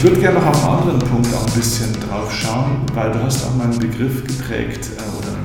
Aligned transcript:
Ich 0.00 0.06
würde 0.06 0.18
gerne 0.18 0.38
noch 0.38 0.46
auf 0.46 0.66
einen 0.66 0.78
anderen 0.78 0.98
Punkt 1.10 1.28
auch 1.34 1.46
ein 1.46 1.52
bisschen 1.52 1.92
drauf 2.08 2.32
schauen, 2.32 2.86
weil 2.94 3.12
du 3.12 3.22
hast 3.22 3.44
auch 3.44 3.54
mal 3.54 3.64
einen 3.64 3.78
Begriff 3.78 4.24
geprägt 4.24 4.88
äh, 4.96 5.18
oder 5.18 5.36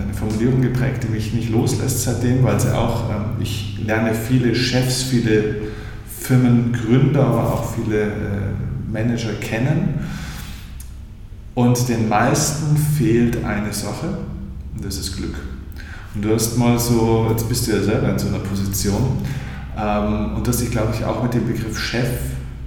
eine 0.00 0.14
Formulierung 0.14 0.62
geprägt, 0.62 1.02
die 1.02 1.08
mich 1.08 1.34
nicht 1.34 1.50
loslässt 1.50 2.02
seitdem, 2.02 2.44
weil 2.44 2.60
sie 2.60 2.72
auch, 2.72 3.10
ähm, 3.10 3.24
ich 3.40 3.80
lerne 3.84 4.14
viele 4.14 4.54
Chefs, 4.54 5.02
viele 5.02 5.62
Firmengründer, 6.20 7.26
aber 7.26 7.54
auch 7.54 7.74
viele 7.74 8.02
äh, 8.02 8.08
Manager 8.88 9.32
kennen. 9.40 10.06
Und 11.56 11.88
den 11.88 12.08
meisten 12.08 12.76
fehlt 12.76 13.44
eine 13.44 13.72
Sache, 13.72 14.18
und 14.76 14.84
das 14.84 14.96
ist 14.96 15.16
Glück. 15.16 15.34
Und 16.14 16.24
du 16.24 16.32
hast 16.32 16.56
mal 16.56 16.78
so, 16.78 17.26
jetzt 17.32 17.48
bist 17.48 17.66
du 17.66 17.72
ja 17.72 17.82
selber 17.82 18.10
in 18.10 18.18
so 18.20 18.28
einer 18.28 18.38
Position, 18.38 19.18
ähm, 19.76 20.36
und 20.36 20.46
du 20.46 20.52
hast 20.52 20.60
dich, 20.60 20.70
glaube 20.70 20.94
ich, 20.96 21.04
auch 21.04 21.20
mit 21.20 21.34
dem 21.34 21.48
Begriff 21.48 21.76
Chef 21.76 22.06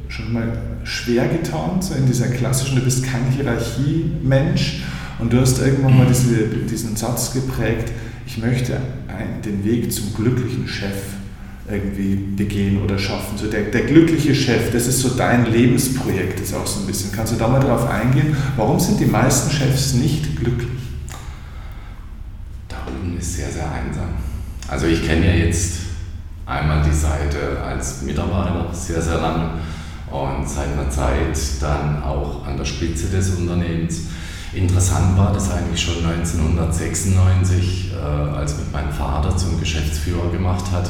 schon 0.09 0.33
mal 0.33 0.57
schwer 0.83 1.27
getan, 1.27 1.81
so 1.81 1.93
in 1.93 2.05
dieser 2.05 2.27
klassischen, 2.27 2.77
du 2.77 2.83
bist 2.83 3.03
kein 3.03 3.29
Hierarchie-Mensch 3.31 4.83
und 5.19 5.33
du 5.33 5.39
hast 5.39 5.59
irgendwann 5.59 5.97
mal 5.97 6.07
diese, 6.07 6.47
diesen 6.47 6.95
Satz 6.95 7.33
geprägt, 7.33 7.91
ich 8.25 8.37
möchte 8.37 8.77
ein, 9.07 9.41
den 9.43 9.63
Weg 9.63 9.91
zum 9.91 10.13
glücklichen 10.13 10.67
Chef 10.67 10.95
irgendwie 11.69 12.15
begehen 12.15 12.81
oder 12.81 12.97
schaffen. 12.97 13.37
So 13.37 13.47
der, 13.47 13.63
der 13.63 13.81
glückliche 13.81 14.33
Chef, 14.33 14.71
das 14.71 14.87
ist 14.87 15.01
so 15.01 15.09
dein 15.09 15.51
Lebensprojekt, 15.51 16.39
ist 16.39 16.53
auch 16.53 16.65
so 16.65 16.81
ein 16.81 16.87
bisschen. 16.87 17.11
Kannst 17.11 17.33
du 17.33 17.37
da 17.37 17.47
mal 17.47 17.59
darauf 17.59 17.89
eingehen? 17.89 18.35
Warum 18.55 18.79
sind 18.79 18.99
die 18.99 19.05
meisten 19.05 19.51
Chefs 19.51 19.93
nicht 19.93 20.37
glücklich? 20.37 20.69
Da 22.69 22.77
unten 22.87 23.17
ist 23.17 23.35
sehr, 23.35 23.49
sehr 23.49 23.69
einsam. 23.69 24.09
Also 24.69 24.87
ich 24.87 25.05
kenne 25.05 25.25
ja 25.25 25.45
jetzt 25.45 25.79
einmal 26.45 26.83
die 26.83 26.95
Seite 26.95 27.61
als 27.65 28.01
Mitarbeiter 28.01 28.73
sehr, 28.73 29.01
sehr 29.01 29.19
lange 29.19 29.51
und 30.11 30.47
seit 30.47 30.67
einer 30.73 30.89
Zeit 30.89 31.37
dann 31.59 32.01
auch 32.03 32.45
an 32.47 32.57
der 32.57 32.65
Spitze 32.65 33.07
des 33.09 33.35
Unternehmens. 33.35 34.07
Interessant 34.53 35.17
war 35.17 35.33
das 35.33 35.51
eigentlich 35.51 35.81
schon 35.81 36.05
1996, 36.05 37.91
äh, 37.93 38.35
als 38.35 38.57
mit 38.57 38.71
meinem 38.71 38.91
Vater 38.91 39.35
zum 39.35 39.59
Geschäftsführer 39.59 40.31
gemacht 40.31 40.65
hat. 40.71 40.89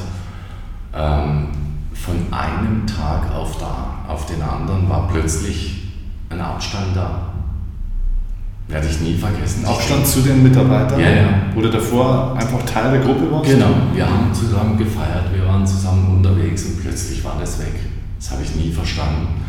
Ähm, 0.94 1.48
von 1.94 2.16
einem 2.32 2.86
Tag 2.86 3.34
auf, 3.34 3.58
da, 3.58 4.06
auf 4.08 4.28
den 4.28 4.42
anderen 4.42 4.88
war 4.88 5.08
plötzlich 5.12 5.92
ein 6.30 6.40
Abstand 6.40 6.96
da. 6.96 7.34
Werde 8.68 8.88
ich 8.88 9.00
nie 9.00 9.16
vergessen. 9.16 9.66
Abstand 9.66 10.06
zu 10.06 10.22
den 10.22 10.44
Mitarbeitern? 10.44 11.00
Ja, 11.00 11.09
ja. 11.09 11.30
Oder 11.56 11.70
davor 11.70 12.36
einfach 12.38 12.64
Teil 12.64 12.92
der 12.92 13.02
Gruppe 13.02 13.31
warst? 13.31 13.50
Genau, 13.50 13.70
wir 13.94 14.06
haben 14.06 14.34
zusammen 14.34 14.78
gefeiert, 14.78 15.34
wir 15.34 15.48
waren 15.48 15.66
zusammen 15.66 16.18
unterwegs 16.18 16.66
und 16.66 16.81
plötzlich 16.81 17.24
war 17.24 17.38
das 17.40 17.59
weg. 17.59 17.74
Das 18.18 18.32
habe 18.32 18.44
ich 18.44 18.56
nie 18.56 18.72
verstanden. 18.72 19.46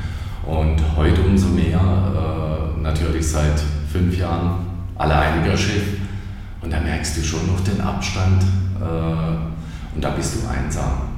Und 0.46 0.76
heute 0.96 1.22
umso 1.22 1.48
mehr, 1.48 1.80
äh, 1.80 2.80
natürlich 2.80 3.26
seit 3.26 3.60
fünf 3.90 4.16
Jahren 4.16 4.66
alleiniger 4.96 5.56
Chef. 5.56 5.82
Und 6.62 6.72
da 6.72 6.80
merkst 6.80 7.16
du 7.16 7.22
schon 7.22 7.46
noch 7.46 7.60
den 7.60 7.80
Abstand 7.80 8.42
äh, 8.80 9.94
und 9.94 10.04
da 10.04 10.10
bist 10.10 10.36
du 10.36 10.48
einsam. 10.48 11.08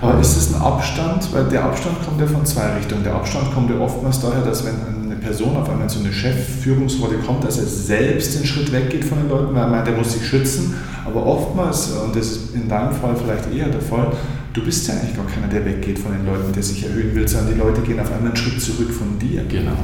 Aber 0.00 0.20
ist 0.20 0.36
es 0.36 0.54
ein 0.54 0.60
Abstand? 0.60 1.32
Weil 1.32 1.44
der 1.44 1.64
Abstand 1.64 1.96
kommt 2.04 2.20
ja 2.20 2.26
von 2.26 2.44
zwei 2.46 2.76
Richtungen. 2.76 3.02
Der 3.02 3.14
Abstand 3.14 3.52
kommt 3.52 3.70
ja 3.70 3.78
oftmals 3.78 4.20
daher, 4.20 4.42
dass 4.42 4.64
wenn 4.64 4.76
eine 5.04 5.16
Person 5.16 5.56
auf 5.56 5.68
einmal 5.68 5.84
in 5.84 5.88
so 5.88 6.00
eine 6.00 6.12
Chefführungsrolle 6.12 7.18
kommt, 7.18 7.44
dass 7.44 7.58
er 7.58 7.66
selbst 7.66 8.38
den 8.38 8.46
Schritt 8.46 8.72
weggeht 8.72 9.04
von 9.04 9.18
den 9.18 9.28
Leuten, 9.28 9.54
weil 9.54 9.62
er 9.62 9.68
meint, 9.68 9.88
er 9.88 9.96
muss 9.96 10.12
sich 10.12 10.26
schützen. 10.26 10.76
Aber 11.04 11.26
oftmals, 11.26 11.90
und 11.92 12.14
das 12.14 12.26
ist 12.26 12.54
in 12.54 12.68
deinem 12.68 12.92
Fall 12.92 13.16
vielleicht 13.16 13.52
eher 13.52 13.68
der 13.68 13.80
Fall, 13.80 14.12
du 14.58 14.64
bist 14.64 14.88
ja 14.88 14.94
eigentlich 14.94 15.16
gar 15.16 15.26
keiner, 15.26 15.48
der 15.48 15.64
weggeht 15.64 15.98
von 15.98 16.12
den 16.12 16.26
Leuten, 16.26 16.52
der 16.52 16.62
sich 16.62 16.84
erhöhen 16.84 17.14
will, 17.14 17.26
sondern 17.26 17.54
die 17.54 17.60
Leute 17.60 17.80
gehen 17.82 18.00
auf 18.00 18.10
einmal 18.10 18.28
einen 18.28 18.36
Schritt 18.36 18.60
zurück 18.60 18.90
von 18.90 19.18
dir. 19.18 19.44
Genau. 19.44 19.76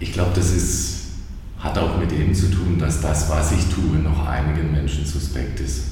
Ich 0.00 0.12
glaube, 0.12 0.30
das 0.34 0.52
ist, 0.52 0.98
hat 1.58 1.76
auch 1.78 1.98
mit 1.98 2.10
dem 2.10 2.34
zu 2.34 2.50
tun, 2.50 2.78
dass 2.78 3.00
das, 3.00 3.28
was 3.28 3.52
ich 3.52 3.66
tue, 3.66 3.98
noch 3.98 4.26
einigen 4.26 4.72
Menschen 4.72 5.04
suspekt 5.04 5.60
ist. 5.60 5.82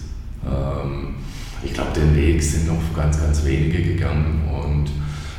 Ähm, 0.46 1.16
ich 1.62 1.74
glaube, 1.74 1.90
den 1.94 2.14
Weg 2.14 2.42
sind 2.42 2.66
noch 2.66 2.94
ganz, 2.94 3.20
ganz 3.20 3.44
wenige 3.44 3.82
gegangen 3.82 4.48
und 4.48 4.90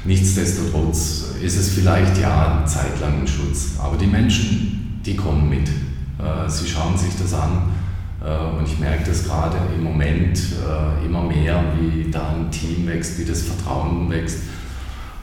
nichtsdestotrotz 0.06 1.36
ist 1.42 1.58
es 1.58 1.70
vielleicht 1.70 2.18
ja 2.20 2.58
eine 2.58 2.66
Zeit 2.66 3.00
lang 3.00 3.22
ein 3.22 3.28
Schutz. 3.28 3.80
Aber 3.80 3.98
die 3.98 4.08
Menschen, 4.08 5.02
die 5.06 5.16
kommen 5.16 5.50
mit. 5.50 5.70
Äh, 5.70 6.50
sie 6.50 6.68
schauen 6.68 6.98
sich 6.98 7.14
das 7.20 7.34
an 7.34 7.77
und 8.20 8.66
ich 8.66 8.80
merke 8.80 9.04
das 9.06 9.26
gerade 9.26 9.58
im 9.76 9.84
Moment 9.84 10.38
äh, 10.38 11.06
immer 11.06 11.24
mehr, 11.24 11.64
wie 11.80 12.10
da 12.10 12.30
ein 12.30 12.50
Team 12.50 12.88
wächst, 12.88 13.20
wie 13.20 13.26
das 13.26 13.44
Vertrauen 13.44 14.10
wächst. 14.10 14.40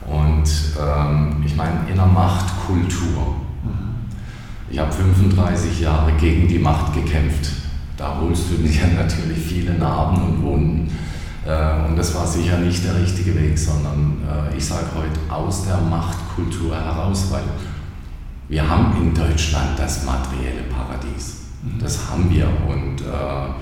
Und 0.06 0.48
ähm, 0.80 1.42
ich 1.44 1.56
meine, 1.56 1.80
in 1.88 1.98
einer 1.98 2.06
Machtkultur. 2.06 3.36
Ich 4.70 4.78
habe 4.78 4.92
35 4.92 5.80
Jahre 5.80 6.12
gegen 6.12 6.48
die 6.48 6.58
Macht 6.58 6.94
gekämpft. 6.94 7.50
Da 7.96 8.18
holst 8.20 8.50
du 8.50 8.56
dir 8.56 8.86
natürlich 8.96 9.38
viele 9.38 9.74
Narben 9.74 10.22
und 10.22 10.42
Wunden. 10.42 10.98
Äh, 11.46 11.86
und 11.86 11.96
das 11.96 12.14
war 12.14 12.26
sicher 12.26 12.58
nicht 12.58 12.84
der 12.84 13.00
richtige 13.00 13.34
Weg, 13.34 13.58
sondern 13.58 14.18
äh, 14.28 14.56
ich 14.56 14.64
sage 14.64 14.86
heute 14.96 15.20
aus 15.32 15.64
der 15.64 15.78
Machtkultur 15.78 16.74
heraus, 16.74 17.28
weil 17.30 17.44
wir 18.48 18.68
haben 18.68 18.96
in 19.00 19.14
Deutschland 19.14 19.78
das 19.78 20.04
materielle 20.04 20.62
Paradies. 20.70 21.43
Das 21.80 22.10
haben 22.10 22.30
wir 22.30 22.46
und 22.68 23.00
äh, 23.00 23.52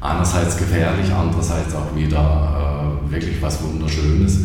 einerseits 0.00 0.56
gefährlich, 0.56 1.12
andererseits 1.12 1.74
auch 1.74 1.94
wieder 1.94 2.98
äh, 3.08 3.12
wirklich 3.12 3.40
was 3.40 3.62
Wunderschönes. 3.62 4.40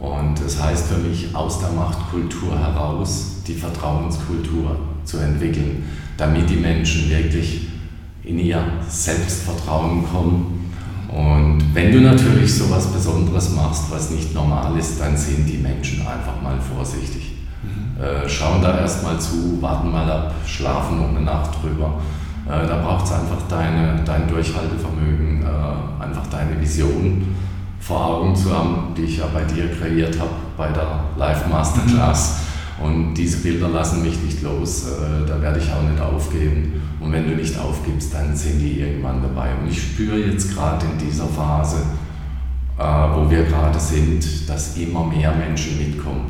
Und 0.00 0.34
das 0.44 0.62
heißt 0.62 0.88
für 0.88 0.98
mich, 0.98 1.34
aus 1.34 1.60
der 1.60 1.70
Machtkultur 1.70 2.58
heraus 2.58 3.36
die 3.46 3.54
Vertrauenskultur 3.54 4.76
zu 5.04 5.18
entwickeln, 5.18 5.84
damit 6.16 6.48
die 6.50 6.56
Menschen 6.56 7.08
wirklich 7.08 7.68
in 8.22 8.38
ihr 8.38 8.62
Selbstvertrauen 8.88 10.04
kommen. 10.10 10.72
Und 11.08 11.74
wenn 11.74 11.92
du 11.92 12.00
natürlich 12.00 12.52
so 12.54 12.64
etwas 12.64 12.86
Besonderes 12.88 13.50
machst, 13.50 13.84
was 13.90 14.10
nicht 14.10 14.34
normal 14.34 14.76
ist, 14.78 15.00
dann 15.00 15.16
sind 15.16 15.46
die 15.46 15.58
Menschen 15.58 16.00
einfach 16.00 16.40
mal 16.42 16.58
vorsichtig. 16.60 17.36
Mhm. 17.62 18.02
Äh, 18.02 18.28
schauen 18.28 18.60
da 18.62 18.80
erstmal 18.80 19.20
zu, 19.20 19.60
warten 19.60 19.92
mal 19.92 20.10
ab, 20.10 20.34
schlafen 20.46 20.98
noch 20.98 21.10
eine 21.10 21.20
Nacht 21.20 21.62
drüber. 21.62 22.00
Äh, 22.46 22.66
da 22.66 22.82
braucht 22.82 23.06
es 23.06 23.12
einfach 23.12 23.42
deine, 23.48 24.02
dein 24.04 24.28
Durchhaltevermögen, 24.28 25.42
äh, 25.42 26.02
einfach 26.02 26.26
deine 26.26 26.60
Vision 26.60 27.34
vor 27.80 28.04
Augen 28.06 28.34
zu 28.34 28.54
haben, 28.54 28.94
die 28.96 29.02
ich 29.02 29.18
ja 29.18 29.26
bei 29.32 29.42
dir 29.42 29.70
kreiert 29.70 30.18
habe, 30.18 30.30
bei 30.56 30.68
der 30.68 31.04
Live 31.16 31.46
Masterclass. 31.48 32.40
Und 32.82 33.14
diese 33.14 33.38
Bilder 33.38 33.68
lassen 33.68 34.02
mich 34.02 34.20
nicht 34.22 34.42
los, 34.42 34.86
äh, 34.88 35.26
da 35.26 35.40
werde 35.40 35.58
ich 35.58 35.70
auch 35.72 35.88
nicht 35.88 36.00
aufgeben. 36.00 36.82
Und 37.00 37.12
wenn 37.12 37.28
du 37.28 37.36
nicht 37.36 37.58
aufgibst, 37.58 38.12
dann 38.12 38.34
sind 38.34 38.60
die 38.60 38.80
irgendwann 38.80 39.22
dabei. 39.22 39.50
Und 39.54 39.70
ich 39.70 39.80
spüre 39.80 40.18
jetzt 40.18 40.54
gerade 40.54 40.84
in 40.86 41.06
dieser 41.06 41.26
Phase, 41.26 41.82
äh, 42.78 42.82
wo 42.82 43.30
wir 43.30 43.44
gerade 43.44 43.78
sind, 43.78 44.48
dass 44.48 44.76
immer 44.76 45.04
mehr 45.04 45.32
Menschen 45.32 45.78
mitkommen. 45.78 46.26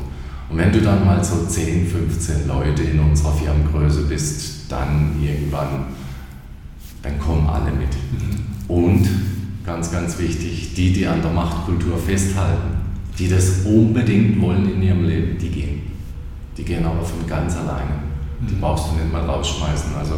Und 0.49 0.57
wenn 0.57 0.71
du 0.71 0.81
dann 0.81 1.05
mal 1.05 1.23
so 1.23 1.45
10, 1.45 1.87
15 1.87 2.47
Leute 2.47 2.83
in 2.83 2.99
unserer 2.99 3.31
Firmengröße 3.31 4.03
bist, 4.03 4.71
dann 4.71 5.15
irgendwann 5.19 5.85
dann 7.05 7.19
kommen 7.19 7.47
alle 7.47 7.71
mit. 7.71 7.89
Und, 8.67 9.07
ganz, 9.63 9.91
ganz 9.91 10.17
wichtig, 10.17 10.73
die, 10.73 10.91
die 10.91 11.05
an 11.05 11.21
der 11.21 11.31
Machtkultur 11.31 11.97
festhalten, 11.97 12.77
die 13.17 13.29
das 13.29 13.61
unbedingt 13.65 14.41
wollen 14.41 14.73
in 14.73 14.81
ihrem 14.81 15.05
Leben, 15.05 15.37
die 15.37 15.49
gehen. 15.49 15.81
Die 16.57 16.63
gehen 16.63 16.85
aber 16.85 17.03
von 17.03 17.27
ganz 17.27 17.55
alleine. 17.55 17.99
Die 18.41 18.55
mhm. 18.55 18.59
brauchst 18.59 18.91
du 18.91 18.95
nicht 18.95 19.11
mal 19.11 19.23
rausschmeißen. 19.23 19.95
Also 19.95 20.15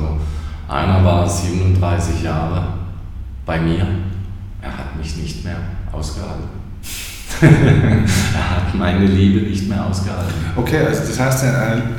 einer 0.67 1.03
war 1.03 1.27
37 1.27 2.23
Jahre 2.23 2.73
bei 3.45 3.59
mir, 3.59 3.85
er 4.61 4.77
hat 4.77 4.97
mich 4.97 5.15
nicht 5.17 5.43
mehr 5.43 5.59
ausgehalten. 5.91 6.56
Er 7.41 8.49
hat 8.49 8.75
meine 8.75 9.05
Liebe 9.05 9.47
nicht 9.47 9.67
mehr 9.67 9.85
ausgehalten. 9.85 10.33
Okay, 10.55 10.79
also 10.79 11.01
das 11.07 11.19
heißt, 11.19 11.45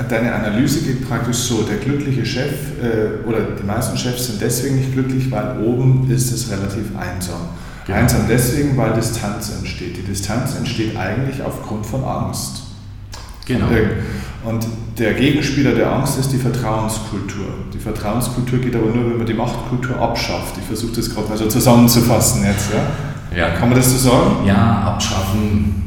deine 0.09 0.35
Analyse 0.35 0.81
geht 0.81 1.09
praktisch 1.09 1.37
so, 1.37 1.63
der 1.63 1.77
glückliche 1.77 2.25
Chef 2.25 2.53
äh, 2.83 3.27
oder 3.29 3.41
die 3.61 3.65
meisten 3.65 3.97
Chefs 3.97 4.27
sind 4.27 4.41
deswegen 4.41 4.77
nicht 4.77 4.93
glücklich, 4.93 5.31
weil 5.31 5.61
oben 5.61 6.11
ist 6.11 6.33
es 6.33 6.51
relativ 6.51 6.87
einsam. 6.99 7.41
Genau. 7.87 7.99
Einsam 8.01 8.23
deswegen, 8.29 8.77
weil 8.77 8.93
Distanz 8.95 9.53
entsteht. 9.57 9.97
Die 9.97 10.03
Distanz 10.03 10.57
entsteht 10.57 10.97
eigentlich 10.97 11.43
aufgrund 11.43 11.87
von 11.87 12.05
Angst. 12.05 12.65
Genau. 13.47 13.67
Und 14.45 14.67
der 14.99 15.15
Gegenspieler 15.15 15.73
der 15.73 15.91
Angst 15.93 16.19
ist 16.19 16.33
die 16.33 16.37
Vertrauenskultur. 16.37 17.47
Die 17.73 17.79
Vertrauenskultur 17.79 18.59
geht 18.59 18.77
aber 18.77 18.87
nur, 18.87 19.11
wenn 19.11 19.19
man 19.19 19.27
die 19.27 19.35
Machtkultur 19.35 19.99
abschafft. 20.01 20.57
Ich 20.59 20.65
versuche 20.65 20.97
das 20.97 21.15
gerade 21.15 21.29
mal 21.29 21.39
so 21.39 21.47
zusammenzufassen 21.47 22.45
jetzt. 22.45 22.73
Ja? 22.73 22.81
Ja. 23.37 23.51
Kann 23.51 23.69
man 23.69 23.79
das 23.79 23.91
so 23.91 24.11
sagen? 24.11 24.47
Ja, 24.47 24.83
abschaffen, 24.95 25.79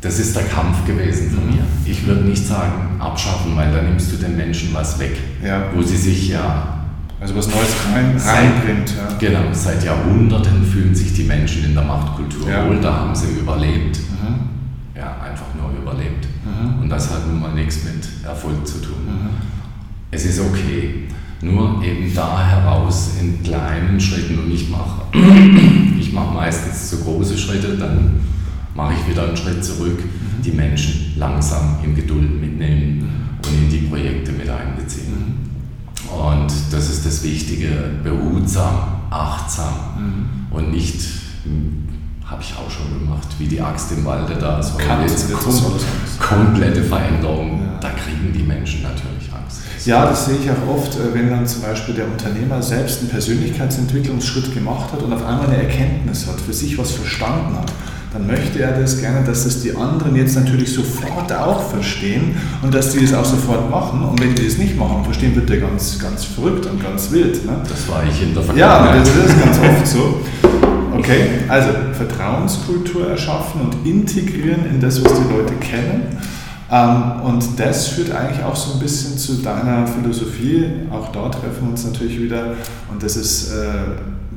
das 0.00 0.18
ist 0.18 0.36
der 0.36 0.44
Kampf 0.44 0.84
gewesen 0.86 1.30
von 1.30 1.46
mir. 1.46 1.62
Ich 1.84 2.06
würde 2.06 2.22
nicht 2.22 2.46
sagen 2.46 3.00
abschaffen, 3.00 3.56
weil 3.56 3.72
da 3.72 3.82
nimmst 3.82 4.12
du 4.12 4.16
den 4.16 4.36
Menschen 4.36 4.72
was 4.72 4.98
weg, 4.98 5.16
ja. 5.42 5.64
wo 5.74 5.82
sie 5.82 5.96
sich 5.96 6.28
ja 6.28 6.74
also 7.20 7.36
was 7.36 7.46
Neues 7.48 7.74
rein, 7.94 8.16
reinbringt. 8.18 8.90
Ja. 8.96 9.16
Genau, 9.18 9.52
seit 9.52 9.82
Jahrhunderten 9.82 10.62
fühlen 10.62 10.94
sich 10.94 11.14
die 11.14 11.24
Menschen 11.24 11.64
in 11.64 11.74
der 11.74 11.84
Machtkultur 11.84 12.48
ja. 12.48 12.66
wohl, 12.68 12.78
da 12.80 12.92
haben 12.92 13.14
sie 13.14 13.28
überlebt. 13.38 13.98
Mhm. 13.98 14.40
Ja, 14.94 15.16
einfach 15.24 15.46
nur 15.58 15.70
überlebt. 15.70 16.26
nichts 17.54 17.84
mit 17.84 18.26
Erfolg 18.26 18.66
zu 18.66 18.78
tun. 18.78 19.06
Mhm. 19.06 19.30
Es 20.10 20.24
ist 20.26 20.40
okay, 20.40 21.08
nur 21.44 21.82
eben 21.84 22.12
da 22.14 22.44
heraus 22.44 23.12
in 23.20 23.42
kleinen 23.42 24.00
Schritten 24.00 24.38
und 24.38 24.52
ich 24.52 24.68
mache 24.70 25.02
ich 25.98 26.12
mach 26.12 26.32
meistens 26.32 26.90
zu 26.90 27.04
große 27.04 27.36
Schritte, 27.36 27.76
dann 27.76 28.20
mache 28.74 28.94
ich 28.94 29.10
wieder 29.10 29.28
einen 29.28 29.36
Schritt 29.36 29.64
zurück, 29.64 30.02
die 30.44 30.50
Menschen 30.50 31.14
langsam 31.16 31.78
in 31.84 31.94
Geduld 31.94 32.40
mitnehmen 32.40 33.38
und 33.46 33.54
in 33.54 33.70
die 33.70 33.86
Projekte 33.86 34.32
mit 34.32 34.48
einbeziehen. 34.48 35.14
Und 36.10 36.52
das 36.70 36.90
ist 36.90 37.06
das 37.06 37.22
Wichtige, 37.22 37.68
behutsam, 38.02 39.02
achtsam 39.10 39.74
mhm. 39.96 40.56
und 40.56 40.72
nicht 40.72 41.00
habe 42.24 42.42
ich 42.42 42.54
auch 42.56 42.70
schon 42.70 43.00
gemacht, 43.00 43.28
wie 43.38 43.46
die 43.46 43.60
Axt 43.60 43.92
im 43.92 44.04
Walde 44.04 44.34
da. 44.34 44.62
So 44.62 44.78
jetzt 44.80 45.32
kom 45.32 45.54
komplette 46.18 46.82
Veränderung, 46.82 47.60
ja. 47.60 47.78
da 47.80 47.90
kriegen 47.90 48.32
die 48.32 48.42
Menschen 48.42 48.82
natürlich. 48.82 49.13
Ja, 49.84 50.06
das 50.06 50.26
sehe 50.26 50.36
ich 50.36 50.50
auch 50.50 50.74
oft, 50.74 50.94
äh, 50.94 51.14
wenn 51.14 51.30
dann 51.30 51.46
zum 51.46 51.62
Beispiel 51.62 51.94
der 51.94 52.06
Unternehmer 52.06 52.62
selbst 52.62 53.00
einen 53.00 53.10
Persönlichkeitsentwicklungsschritt 53.10 54.54
gemacht 54.54 54.92
hat 54.92 55.02
und 55.02 55.12
auf 55.12 55.24
einmal 55.24 55.46
eine 55.46 55.58
Erkenntnis 55.58 56.26
hat, 56.26 56.40
für 56.40 56.52
sich 56.52 56.78
was 56.78 56.92
verstanden 56.92 57.56
hat 57.56 57.72
dann 58.14 58.28
möchte 58.28 58.60
er 58.60 58.70
das 58.80 59.00
gerne, 59.00 59.26
dass 59.26 59.42
das 59.42 59.60
die 59.60 59.74
anderen 59.74 60.14
jetzt 60.14 60.36
natürlich 60.36 60.72
sofort 60.72 61.32
auch 61.32 61.68
verstehen 61.68 62.36
und 62.62 62.72
dass 62.72 62.92
die 62.92 63.00
das 63.00 63.12
auch 63.12 63.24
sofort 63.24 63.68
machen. 63.68 64.04
Und 64.04 64.20
wenn 64.20 64.36
die 64.36 64.44
das 64.44 64.56
nicht 64.56 64.78
machen, 64.78 65.04
verstehen, 65.04 65.34
wird 65.34 65.50
der 65.50 65.58
ganz, 65.58 65.98
ganz 65.98 66.24
verrückt 66.24 66.64
und 66.66 66.80
ganz 66.80 67.10
wild. 67.10 67.44
Ne? 67.44 67.56
Das 67.68 67.88
war 67.88 68.04
ich 68.08 68.22
in 68.22 68.32
der 68.32 68.44
Vergangenheit. 68.44 69.04
Ja, 69.04 69.12
das 69.12 69.30
ist 69.30 69.44
ganz 69.44 69.58
oft 69.58 69.86
so. 69.88 70.20
Okay, 70.96 71.26
also 71.48 71.70
Vertrauenskultur 71.94 73.10
erschaffen 73.10 73.62
und 73.62 73.84
integrieren 73.84 74.64
in 74.72 74.80
das, 74.80 75.04
was 75.04 75.12
die 75.14 75.34
Leute 75.34 75.54
kennen. 75.54 76.16
Ähm, 76.70 77.20
und 77.24 77.58
das 77.58 77.88
führt 77.88 78.10
eigentlich 78.10 78.42
auch 78.44 78.56
so 78.56 78.74
ein 78.74 78.80
bisschen 78.80 79.18
zu 79.18 79.42
deiner 79.42 79.86
Philosophie. 79.86 80.66
Auch 80.90 81.08
dort 81.12 81.34
treffen 81.34 81.62
wir 81.62 81.70
uns 81.70 81.84
natürlich 81.84 82.20
wieder. 82.20 82.54
Und 82.90 83.02
das 83.02 83.16
ist 83.16 83.52
äh, 83.52 83.72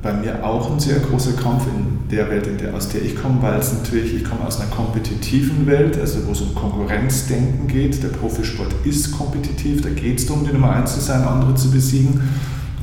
bei 0.01 0.13
mir 0.13 0.43
auch 0.45 0.71
ein 0.71 0.79
sehr 0.79 0.99
großer 0.99 1.33
Kampf 1.33 1.65
in 1.67 2.09
der 2.09 2.29
Welt, 2.29 2.47
in 2.47 2.57
der, 2.57 2.73
aus 2.73 2.89
der 2.89 3.01
ich 3.01 3.15
komme, 3.15 3.41
weil 3.41 3.59
es 3.59 3.73
natürlich, 3.73 4.13
ich 4.13 4.23
komme 4.23 4.45
aus 4.45 4.59
einer 4.59 4.69
kompetitiven 4.69 5.65
Welt, 5.65 5.99
also 5.99 6.25
wo 6.25 6.31
es 6.31 6.41
um 6.41 6.53
Konkurrenzdenken 6.53 7.67
geht. 7.67 8.01
Der 8.03 8.09
Profisport 8.09 8.73
ist 8.83 9.11
kompetitiv, 9.17 9.81
da 9.81 9.89
geht 9.89 10.19
es 10.19 10.25
darum, 10.25 10.45
die 10.45 10.53
Nummer 10.53 10.71
eins 10.71 10.93
zu 10.93 11.01
sein, 11.01 11.23
andere 11.23 11.55
zu 11.55 11.71
besiegen. 11.71 12.21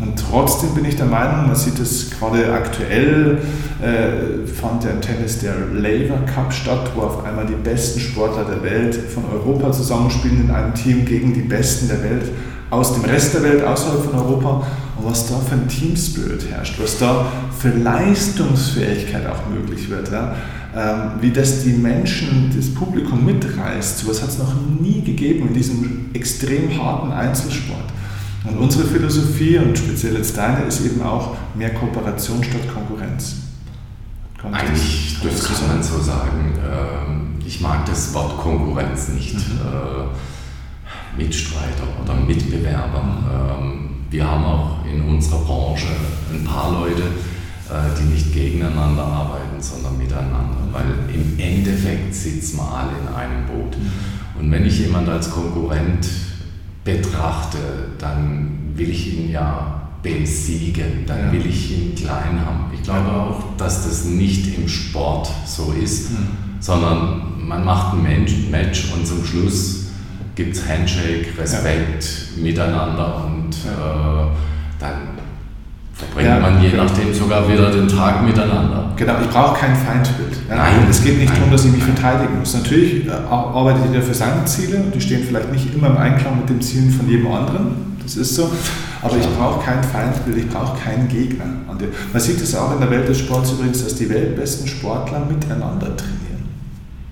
Und 0.01 0.19
trotzdem 0.19 0.75
bin 0.75 0.85
ich 0.87 0.97
der 0.97 1.07
Meinung, 1.07 1.47
man 1.47 1.55
sieht 1.55 1.79
es 1.79 2.11
gerade 2.11 2.53
aktuell, 2.53 3.39
äh, 3.81 4.47
fand 4.47 4.83
ja 4.83 4.91
im 4.91 5.01
Tennis 5.01 5.39
der 5.39 5.55
Laver 5.73 6.19
Cup 6.27 6.53
statt, 6.53 6.91
wo 6.97 7.03
auf 7.03 7.25
einmal 7.25 7.47
die 7.47 7.55
besten 7.55 8.01
Sportler 8.01 8.45
der 8.45 8.63
Welt 8.63 8.95
von 8.95 9.25
Europa 9.33 9.71
zusammenspielen 9.71 10.45
in 10.45 10.51
einem 10.51 10.75
Team 10.75 11.05
gegen 11.05 11.33
die 11.33 11.43
Besten 11.43 11.89
der 11.89 12.03
Welt 12.03 12.25
aus 12.71 12.95
dem 12.95 13.05
Rest 13.05 13.35
der 13.35 13.45
Welt, 13.45 13.63
außerhalb 13.63 14.05
von 14.05 14.15
Europa. 14.19 14.67
Und 14.97 15.11
was 15.11 15.29
da 15.29 15.37
für 15.39 15.55
ein 15.55 15.69
Teamspirit 15.69 16.51
herrscht, 16.51 16.81
was 16.81 16.99
da 16.99 17.27
für 17.57 17.71
Leistungsfähigkeit 17.71 19.27
auch 19.27 19.49
möglich 19.49 19.89
wird. 19.91 20.11
Ja? 20.11 20.35
Ähm, 20.77 21.13
wie 21.21 21.31
das 21.31 21.63
die 21.63 21.73
Menschen, 21.73 22.53
das 22.57 22.75
Publikum 22.75 23.25
mitreißt, 23.25 23.99
sowas 23.99 24.23
hat 24.23 24.31
es 24.31 24.39
noch 24.39 24.55
nie 24.81 25.03
gegeben 25.03 25.49
in 25.49 25.55
diesem 25.55 26.11
extrem 26.15 26.83
harten 26.83 27.13
Einzelsport. 27.13 27.94
Und 28.45 28.59
unsere 28.59 28.85
Philosophie 28.87 29.59
und 29.59 29.77
speziell 29.77 30.17
jetzt 30.17 30.37
deine 30.37 30.65
ist 30.67 30.85
eben 30.85 31.03
auch 31.03 31.37
mehr 31.55 31.73
Kooperation 31.73 32.45
statt 32.45 32.63
Konkurrenz. 32.73 33.37
Kommt 34.41 34.55
Eigentlich, 34.55 35.19
das, 35.23 35.41
das 35.41 35.59
kann 35.59 35.69
man 35.69 35.83
so 35.83 35.99
sagen. 35.99 36.53
Ähm, 36.59 37.39
ich 37.47 37.61
mag 37.63 37.87
das 37.87 38.13
Wort 38.13 38.37
Konkurrenz 38.39 39.09
nicht. 39.09 39.35
Mhm. 39.35 39.61
Äh, 39.61 41.23
Mitstreiter 41.23 41.85
oder 42.03 42.15
Mitbewerber. 42.15 43.03
Mhm. 43.03 43.65
Ähm, 43.65 43.91
wir 44.11 44.31
haben 44.31 44.45
auch 44.45 44.85
in 44.85 45.01
unserer 45.03 45.39
Branche 45.39 45.89
ein 46.33 46.45
paar 46.45 46.73
Leute, 46.73 47.03
äh, 47.03 47.99
die 47.99 48.13
nicht 48.13 48.33
gegeneinander 48.35 49.05
arbeiten, 49.05 49.61
sondern 49.61 49.97
miteinander. 49.97 50.59
Weil 50.71 51.15
im 51.15 51.39
Endeffekt 51.39 52.15
sitzen 52.15 52.59
wir 52.59 52.71
alle 52.71 52.91
in 53.01 53.15
einem 53.15 53.47
Boot. 53.47 53.79
Mhm. 53.79 54.41
Und 54.41 54.53
wenn 54.53 54.67
ich 54.67 54.81
jemand 54.81 55.09
als 55.09 55.31
Konkurrent 55.31 56.07
betrachte, 56.85 57.59
dann 57.99 58.73
will 58.75 58.91
ich 58.91 59.19
ihn 59.19 59.31
ja 59.31 59.89
besiegen, 60.03 61.05
dann 61.07 61.27
ja. 61.27 61.33
will 61.33 61.47
ich 61.47 61.73
ihn 61.73 61.95
klein 61.95 62.45
haben. 62.45 62.71
Ich 62.75 62.83
glaube 62.83 63.09
ja. 63.09 63.23
auch, 63.25 63.57
dass 63.57 63.85
das 63.85 64.05
nicht 64.05 64.57
im 64.57 64.69
Sport 64.69 65.31
so 65.47 65.73
ist, 65.73 66.11
mhm. 66.11 66.29
sondern 66.61 67.47
man 67.47 67.65
macht 67.65 67.95
ein 67.95 68.03
Match 68.51 68.93
und 68.95 69.07
zum 69.07 69.25
Schluss 69.25 69.87
gibt 70.35 70.57
es 70.57 70.69
Handshake, 70.69 71.27
Respekt 71.39 72.05
ja. 72.37 72.43
miteinander 72.43 73.25
und 73.25 73.55
äh, 73.55 74.27
verbringt 76.05 76.29
ja, 76.29 76.41
man 76.41 76.63
je 76.63 76.71
nachdem 76.77 77.15
sogar 77.15 77.49
wieder 77.49 77.71
den 77.71 77.89
Tag 77.89 78.25
miteinander. 78.25 78.93
Genau, 78.97 79.15
ich 79.23 79.29
brauche 79.29 79.59
kein 79.59 79.75
Feindbild. 79.75 80.39
Ja? 80.49 80.57
Nein. 80.57 80.87
Es 80.89 81.03
geht 81.03 81.19
nicht 81.19 81.29
nein. 81.29 81.39
darum, 81.39 81.53
dass 81.53 81.65
ich 81.65 81.73
mich 81.73 81.83
verteidigen 81.83 82.39
muss. 82.39 82.55
Natürlich 82.55 83.07
äh, 83.07 83.11
arbeitet 83.11 83.83
jeder 83.91 84.03
für 84.03 84.15
seine 84.15 84.45
Ziele 84.45 84.79
und 84.79 84.95
die 84.95 85.01
stehen 85.01 85.25
vielleicht 85.27 85.51
nicht 85.53 85.75
immer 85.75 85.89
im 85.89 85.97
Einklang 85.97 86.39
mit 86.39 86.49
den 86.49 86.61
Zielen 86.61 86.91
von 86.91 87.09
jedem 87.09 87.31
anderen. 87.31 87.97
Das 88.03 88.17
ist 88.17 88.35
so. 88.35 88.51
Aber 89.03 89.17
ich 89.17 89.27
brauche 89.37 89.65
kein 89.65 89.83
Feindbild, 89.83 90.39
ich 90.39 90.49
brauche 90.49 90.79
keinen 90.79 91.09
Gegner. 91.09 91.45
Man 92.13 92.23
sieht 92.23 92.41
es 92.41 92.55
auch 92.55 92.73
in 92.73 92.81
der 92.81 92.91
Welt 92.91 93.09
des 93.09 93.19
Sports 93.19 93.53
übrigens, 93.53 93.83
dass 93.83 93.97
die 93.97 94.09
weltbesten 94.09 94.67
Sportler 94.67 95.21
miteinander 95.21 95.97
trainieren. 95.97 96.49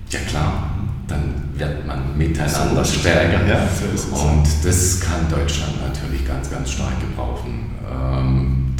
Ja 0.09 0.19
klar, 0.27 0.71
dann 1.07 1.33
wird 1.55 1.85
man 1.85 2.17
miteinander 2.17 2.83
so 2.83 2.99
stärker. 2.99 3.45
Ja, 3.47 3.67
so 3.95 4.15
und 4.15 4.43
das 4.63 4.99
kann 5.01 5.29
Deutschland 5.29 5.73
natürlich 5.87 6.25
ganz, 6.27 6.49
ganz 6.49 6.71
stark 6.71 6.99
gebrauchen. 6.99 7.72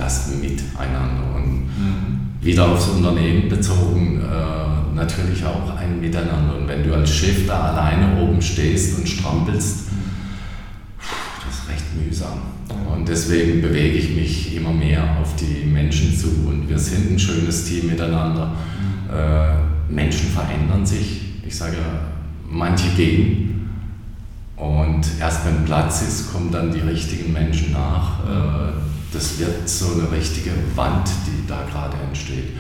Das 0.04 0.28
Miteinander. 0.36 1.34
Und 1.34 1.62
mhm. 1.62 2.20
wieder 2.42 2.68
aufs 2.68 2.90
Unternehmen 2.90 3.48
bezogen, 3.48 4.20
äh, 4.20 4.96
natürlich 4.96 5.46
auch 5.46 5.78
ein 5.78 6.02
Miteinander. 6.02 6.58
Und 6.58 6.68
wenn 6.68 6.84
du 6.84 6.94
als 6.94 7.10
Chef 7.10 7.48
da 7.48 7.72
alleine 7.72 8.22
oben 8.22 8.42
stehst 8.42 8.98
und 8.98 9.08
strampelst, 9.08 9.88
das 11.00 11.56
ist 11.56 11.70
recht 11.70 11.86
mühsam. 11.96 12.40
Und 12.94 13.08
deswegen 13.08 13.62
bewege 13.62 13.98
ich 13.98 14.14
mich 14.14 14.58
immer 14.58 14.74
mehr 14.74 15.04
auf 15.22 15.38
die 15.38 15.66
Menschen 15.66 16.14
zu 16.18 16.28
und 16.50 16.68
wir 16.68 16.78
sind 16.78 17.14
ein 17.14 17.20
schönes 17.20 17.64
Team 17.64 17.88
miteinander. 17.88 18.48
Mhm. 18.48 19.16
Äh, 19.16 19.94
Menschen 19.94 20.32
verändern 20.32 20.86
sich. 20.86 21.22
Ich 21.48 21.56
sage, 21.56 21.78
manche 22.50 22.90
gehen. 22.98 23.70
Und 24.58 25.06
erst 25.22 25.46
wenn 25.46 25.64
Platz 25.64 26.02
ist, 26.02 26.34
kommen 26.34 26.52
dann 26.52 26.74
die 26.74 26.82
richtigen 26.82 27.32
Menschen 27.32 27.72
nach. 27.72 28.20
Äh, 28.26 28.93
das 29.14 29.40
wird 29.40 29.68
so 29.68 29.94
eine 29.94 30.12
richtige 30.12 30.52
Wand, 30.76 31.10
die 31.28 31.48
da 31.48 31.64
gerade 31.70 31.98
entsteht. 32.08 32.58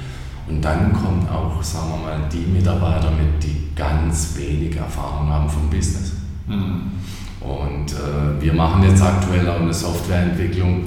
Und 0.47 0.61
dann 0.61 0.93
kommen 0.93 1.27
auch, 1.29 1.61
sagen 1.63 1.89
wir 1.89 1.97
mal, 1.97 2.29
die 2.31 2.45
Mitarbeiter 2.45 3.11
mit, 3.11 3.43
die 3.43 3.69
ganz 3.75 4.35
wenig 4.35 4.75
Erfahrung 4.75 5.29
haben 5.29 5.49
vom 5.49 5.69
Business. 5.69 6.13
Mhm. 6.47 6.91
Und 7.39 7.91
äh, 7.91 8.41
wir 8.41 8.53
machen 8.53 8.83
jetzt 8.83 9.01
aktuell 9.01 9.49
auch 9.49 9.59
eine 9.59 9.73
Softwareentwicklung, 9.73 10.85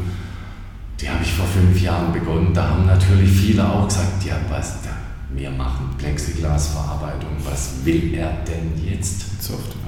die 1.01 1.11
habe 1.11 1.23
ich 1.23 1.33
vor 1.33 1.47
fünf 1.47 1.81
Jahren 1.81 2.13
begonnen. 2.13 2.55
Da 2.55 2.71
haben 2.71 2.87
natürlich 2.87 3.31
viele 3.31 3.69
auch 3.69 3.87
gesagt, 3.87 4.25
ja, 4.25 4.37
was, 4.49 4.83
da, 4.83 4.91
wir 5.35 5.51
machen 5.51 5.91
Plexiglasverarbeitung, 5.99 7.31
was 7.45 7.85
will 7.85 8.15
er 8.15 8.33
denn 8.47 8.73
jetzt? 8.83 9.43
Software. 9.43 9.86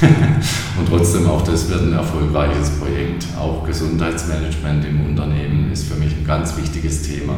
und 0.78 0.88
trotzdem 0.88 1.26
auch 1.26 1.42
das 1.42 1.68
wird 1.68 1.82
ein 1.82 1.92
erfolgreiches 1.92 2.70
Projekt. 2.70 3.26
Auch 3.38 3.66
Gesundheitsmanagement 3.66 4.84
im 4.84 5.06
Unternehmen 5.06 5.72
ist 5.72 5.88
für 5.88 5.96
mich 5.96 6.12
ein 6.16 6.24
ganz 6.24 6.56
wichtiges 6.56 7.02
Thema. 7.02 7.34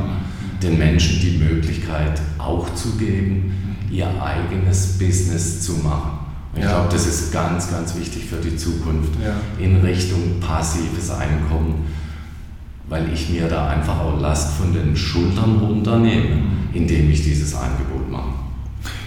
Den 0.63 0.79
Menschen 0.79 1.21
die 1.21 1.39
Möglichkeit 1.39 2.21
auch 2.39 2.75
zu 2.75 2.97
geben, 2.97 3.77
ihr 3.91 4.09
eigenes 4.23 4.99
Business 4.99 5.63
zu 5.63 5.75
machen. 5.75 6.19
Und 6.53 6.59
ich 6.59 6.65
ja. 6.65 6.73
glaube, 6.73 6.89
das 6.93 7.07
ist 7.07 7.33
ganz, 7.33 7.71
ganz 7.71 7.97
wichtig 7.97 8.27
für 8.27 8.37
die 8.37 8.57
Zukunft 8.57 9.13
ja. 9.25 9.37
in 9.65 9.77
Richtung 9.77 10.41
passives 10.41 11.11
Einkommen, 11.11 11.87
weil 12.89 13.13
ich 13.13 13.31
mir 13.31 13.49
da 13.49 13.69
einfach 13.69 14.01
auch 14.01 14.21
Last 14.21 14.55
von 14.55 14.73
den 14.73 14.97
Schultern 14.97 15.59
runternehme, 15.61 16.43
indem 16.73 17.11
ich 17.11 17.23
dieses 17.23 17.55
Angebot 17.55 18.11
mache. 18.11 18.40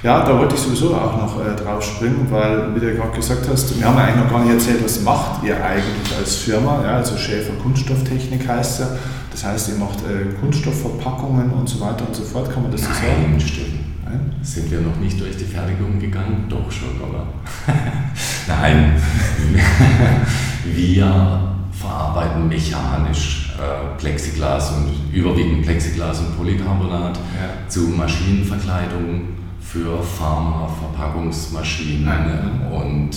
Ja, 0.03 0.25
da 0.25 0.37
wollte 0.37 0.55
ich 0.55 0.59
sowieso 0.59 0.93
auch 0.93 1.15
noch 1.15 1.39
äh, 1.39 1.55
drauf 1.55 1.81
springen, 1.81 2.27
weil, 2.29 2.75
wie 2.75 2.79
du 2.81 2.93
gerade 2.93 3.15
gesagt 3.15 3.47
hast, 3.49 3.79
wir 3.79 3.87
haben 3.87 3.97
ja 3.97 4.03
eigentlich 4.03 4.23
noch 4.25 4.31
gar 4.31 4.43
nicht 4.43 4.53
erzählt, 4.53 4.83
was 4.83 5.01
macht 5.01 5.41
ihr 5.43 5.55
eigentlich 5.63 6.17
als 6.17 6.35
Firma. 6.35 6.83
Ja, 6.83 6.97
also 6.97 7.15
Schäfer 7.15 7.53
Kunststofftechnik 7.53 8.45
heißt 8.45 8.81
ja. 8.81 8.87
Das 9.31 9.45
heißt, 9.45 9.69
ihr 9.69 9.75
macht 9.75 9.99
äh, 9.99 10.33
Kunststoffverpackungen 10.41 11.51
und 11.51 11.69
so 11.69 11.79
weiter 11.79 12.05
und 12.05 12.13
so 12.13 12.23
fort. 12.23 12.51
Kann 12.53 12.63
man 12.63 12.71
das 12.73 12.81
so 12.81 12.87
sagen? 12.87 13.39
Stimmt. 13.39 13.79
Nein? 14.03 14.33
Sind 14.41 14.69
wir 14.69 14.81
noch 14.81 14.97
nicht 14.97 15.21
durch 15.21 15.37
die 15.37 15.45
Fertigung 15.45 15.97
gegangen? 15.97 16.47
Doch 16.49 16.69
schon, 16.69 16.99
oder? 17.09 17.25
Nein. 18.47 19.01
wir 20.65 21.55
verarbeiten 21.71 22.49
mechanisch 22.49 23.53
äh, 23.57 23.97
Plexiglas 23.97 24.71
und 24.71 25.13
überwiegend 25.13 25.61
Plexiglas 25.61 26.19
und 26.19 26.37
Polycarbonat 26.37 27.17
ja. 27.17 27.69
zu 27.69 27.87
Maschinenverkleidungen 27.87 29.42
für 29.65 30.01
Pharma, 30.03 30.67
Verpackungsmaschinen 30.67 32.61
und 32.71 33.11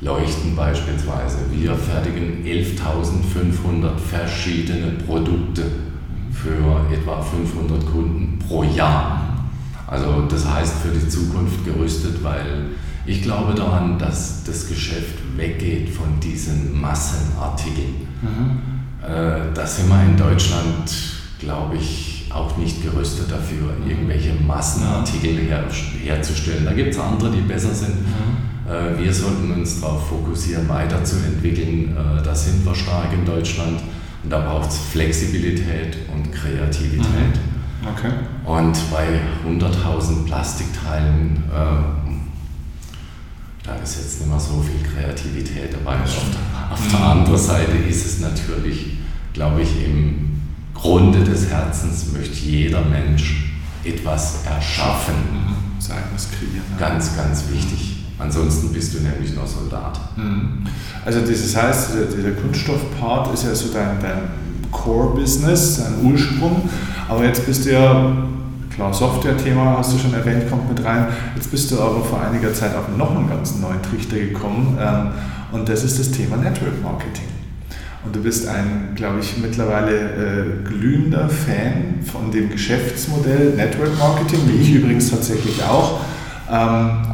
Leuchten 0.00 0.56
beispielsweise. 0.56 1.38
Wir 1.50 1.74
fertigen 1.74 2.44
11.500 2.44 3.96
verschiedene 3.96 4.92
Produkte 5.06 5.62
für 6.32 6.86
etwa 6.92 7.22
500 7.22 7.86
Kunden 7.86 8.38
pro 8.38 8.64
Jahr. 8.64 9.46
Also 9.86 10.22
das 10.28 10.48
heißt 10.48 10.74
für 10.78 10.88
die 10.88 11.08
Zukunft 11.08 11.64
gerüstet, 11.64 12.22
weil 12.22 12.70
ich 13.06 13.22
glaube 13.22 13.54
daran, 13.54 13.98
dass 13.98 14.42
das 14.44 14.68
Geschäft 14.68 15.18
weggeht 15.36 15.90
von 15.90 16.18
diesen 16.20 16.80
Massenartikeln. 16.80 18.06
Mhm. 18.22 18.60
Äh, 19.02 19.52
da 19.54 19.66
sind 19.66 19.88
wir 19.88 20.02
in 20.02 20.16
Deutschland, 20.16 20.92
glaube 21.38 21.76
ich, 21.76 22.11
auch 22.34 22.56
nicht 22.56 22.82
gerüstet 22.82 23.30
dafür, 23.30 23.70
irgendwelche 23.86 24.34
Massenartikel 24.34 25.36
her 25.38 25.64
herzustellen. 26.04 26.64
Da 26.64 26.72
gibt 26.72 26.94
es 26.94 26.98
andere, 26.98 27.30
die 27.30 27.40
besser 27.40 27.74
sind. 27.74 28.00
Mhm. 28.00 28.70
Äh, 28.70 28.98
wir 29.02 29.12
sollten 29.12 29.50
uns 29.52 29.80
darauf 29.80 30.08
fokussieren, 30.08 30.68
weiterzuentwickeln. 30.68 31.96
Äh, 31.96 32.22
da 32.22 32.34
sind 32.34 32.64
wir 32.64 32.74
stark 32.74 33.12
in 33.12 33.24
Deutschland 33.24 33.80
und 34.22 34.30
da 34.30 34.40
braucht 34.40 34.70
es 34.70 34.78
Flexibilität 34.78 35.98
und 36.12 36.32
Kreativität. 36.32 37.04
Mhm. 37.04 37.88
Okay. 37.88 38.12
Und 38.44 38.78
bei 38.90 39.20
100.000 39.48 40.24
Plastikteilen, 40.26 41.42
äh, 41.52 42.12
da 43.64 43.74
ist 43.82 43.96
jetzt 43.96 44.20
nicht 44.20 44.30
mehr 44.30 44.38
so 44.38 44.62
viel 44.62 44.88
Kreativität 44.88 45.74
dabei. 45.74 45.96
Auf, 45.96 46.72
auf 46.72 46.88
der 46.88 47.00
anderen 47.00 47.38
Seite 47.38 47.72
ist 47.88 48.06
es 48.06 48.20
natürlich, 48.20 48.98
glaube 49.32 49.62
ich, 49.62 49.84
im 49.84 50.21
Grunde 50.74 51.22
des 51.22 51.48
Herzens 51.48 52.06
möchte 52.12 52.34
jeder 52.34 52.82
Mensch 52.82 53.52
etwas 53.84 54.44
erschaffen. 54.44 55.14
Sein 55.78 55.98
eigenes 55.98 56.28
kreieren. 56.30 56.64
Ganz, 56.78 57.16
ganz 57.16 57.44
wichtig. 57.50 58.04
Ansonsten 58.18 58.72
bist 58.72 58.94
du 58.94 59.00
nämlich 59.00 59.34
nur 59.34 59.46
Soldat. 59.46 59.98
Mhm. 60.16 60.64
Also 61.04 61.20
das 61.20 61.56
heißt, 61.56 61.90
dieser 62.16 62.30
Kunststoffpart 62.32 63.34
ist 63.34 63.44
ja 63.44 63.54
so 63.54 63.72
dein, 63.72 64.00
dein 64.00 64.70
Core-Business, 64.70 65.82
dein 65.82 66.12
Ursprung. 66.12 66.68
Aber 67.08 67.24
jetzt 67.24 67.44
bist 67.46 67.66
du 67.66 67.72
ja, 67.72 68.12
klar, 68.74 68.94
Software-Thema 68.94 69.78
hast 69.78 69.94
du 69.94 69.98
schon 69.98 70.14
erwähnt, 70.14 70.48
kommt 70.48 70.68
mit 70.68 70.84
rein. 70.84 71.08
Jetzt 71.34 71.50
bist 71.50 71.70
du 71.72 71.80
aber 71.80 72.04
vor 72.04 72.20
einiger 72.20 72.54
Zeit 72.54 72.76
auf 72.76 72.84
noch 72.96 73.10
einen 73.10 73.28
ganz 73.28 73.58
neuen 73.58 73.82
Trichter 73.82 74.18
gekommen. 74.18 74.78
Ähm, 74.80 75.08
und 75.50 75.68
das 75.68 75.82
ist 75.82 75.98
das 75.98 76.10
Thema 76.10 76.36
Network 76.36 76.80
Marketing. 76.82 77.31
Und 78.04 78.16
du 78.16 78.22
bist 78.22 78.48
ein, 78.48 78.94
glaube 78.96 79.20
ich, 79.20 79.38
mittlerweile 79.38 79.92
äh, 79.92 80.44
glühender 80.64 81.28
Fan 81.28 82.00
von 82.04 82.32
dem 82.32 82.50
Geschäftsmodell 82.50 83.54
Network 83.54 83.96
Marketing, 83.98 84.40
wie 84.48 84.60
ich 84.60 84.72
übrigens 84.72 85.10
tatsächlich 85.10 85.62
auch. 85.62 86.00
Ähm, 86.50 87.12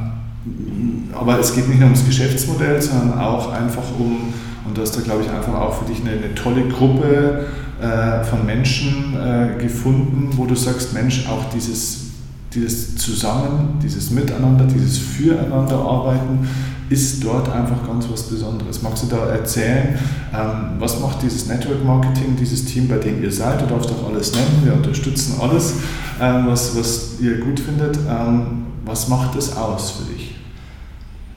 aber 1.12 1.38
es 1.38 1.54
geht 1.54 1.68
nicht 1.68 1.78
nur 1.78 1.88
ums 1.88 2.06
Geschäftsmodell, 2.06 2.80
sondern 2.80 3.18
auch 3.18 3.52
einfach 3.52 3.82
um, 3.98 4.32
und 4.64 4.76
du 4.76 4.80
hast 4.80 4.96
da, 4.96 5.00
glaube 5.00 5.22
ich, 5.22 5.30
einfach 5.30 5.54
auch 5.54 5.78
für 5.78 5.84
dich 5.84 6.00
eine, 6.00 6.12
eine 6.12 6.34
tolle 6.34 6.66
Gruppe 6.68 7.46
äh, 7.80 8.24
von 8.24 8.46
Menschen 8.46 9.14
äh, 9.14 9.60
gefunden, 9.62 10.30
wo 10.36 10.46
du 10.46 10.54
sagst, 10.54 10.94
Mensch, 10.94 11.26
auch 11.28 11.50
dieses, 11.54 12.06
dieses 12.54 12.96
Zusammen, 12.96 13.78
dieses 13.82 14.10
Miteinander, 14.10 14.64
dieses 14.64 14.98
Füreinanderarbeiten 14.98 16.48
ist 16.90 17.22
dort 17.24 17.50
einfach 17.50 17.86
ganz 17.86 18.06
was 18.10 18.22
Besonderes. 18.24 18.82
Magst 18.82 19.04
du 19.04 19.06
da 19.08 19.26
erzählen, 19.26 19.98
ähm, 20.32 20.78
was 20.78 21.00
macht 21.00 21.22
dieses 21.22 21.46
Network 21.46 21.84
Marketing, 21.84 22.36
dieses 22.36 22.64
Team, 22.64 22.88
bei 22.88 22.96
dem 22.98 23.22
ihr 23.22 23.30
seid? 23.30 23.60
Du 23.60 23.66
darfst 23.66 23.90
auch 23.90 24.08
alles 24.08 24.32
nennen, 24.32 24.62
wir 24.64 24.74
unterstützen 24.74 25.34
alles, 25.40 25.74
ähm, 26.20 26.46
was, 26.46 26.76
was 26.78 27.20
ihr 27.20 27.38
gut 27.38 27.60
findet. 27.60 27.98
Ähm, 28.08 28.66
was 28.84 29.08
macht 29.08 29.36
das 29.36 29.56
aus 29.56 29.90
für 29.92 30.12
dich? 30.12 30.34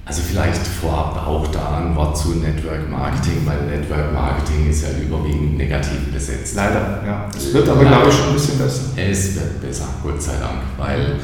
Also 0.06 0.22
vielleicht 0.24 0.66
vorab 0.66 1.28
auch 1.28 1.48
da 1.48 1.78
ein 1.78 1.96
Wort 1.96 2.18
zu 2.18 2.30
Network 2.30 2.90
Marketing, 2.90 3.46
weil 3.46 3.62
Network 3.68 4.12
Marketing 4.14 4.70
ist 4.70 4.84
ja 4.84 4.90
überwiegend 5.02 5.58
negativ 5.58 6.12
besetzt. 6.12 6.56
Leider, 6.56 7.02
ja. 7.06 7.30
Es 7.36 7.54
wird 7.54 7.70
aber, 7.70 7.86
glaube 7.86 8.10
ich, 8.10 8.16
schon 8.16 8.30
ein 8.30 8.34
bisschen 8.34 8.58
besser. 8.58 8.82
Es 8.96 9.36
wird 9.36 9.62
besser, 9.62 9.86
Gott 10.02 10.22
sei 10.22 10.34
Dank, 10.34 10.62
weil 10.78 11.18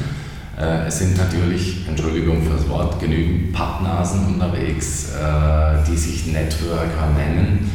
es 0.86 0.98
sind 0.98 1.16
natürlich, 1.16 1.86
Entschuldigung 1.88 2.42
fürs 2.42 2.68
Wort, 2.68 2.98
genügend 2.98 3.52
Pappnasen 3.52 4.26
unterwegs, 4.26 5.12
äh, 5.14 5.84
die 5.88 5.96
sich 5.96 6.26
Networker 6.26 7.08
nennen, 7.16 7.70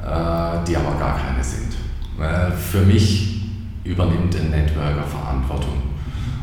äh, 0.00 0.64
die 0.66 0.76
aber 0.76 0.96
gar 0.98 1.18
keine 1.18 1.42
sind. 1.42 1.74
Äh, 2.20 2.52
für 2.52 2.82
mich 2.82 3.42
übernimmt 3.84 4.36
ein 4.36 4.50
Networker 4.50 5.02
Verantwortung. 5.02 5.82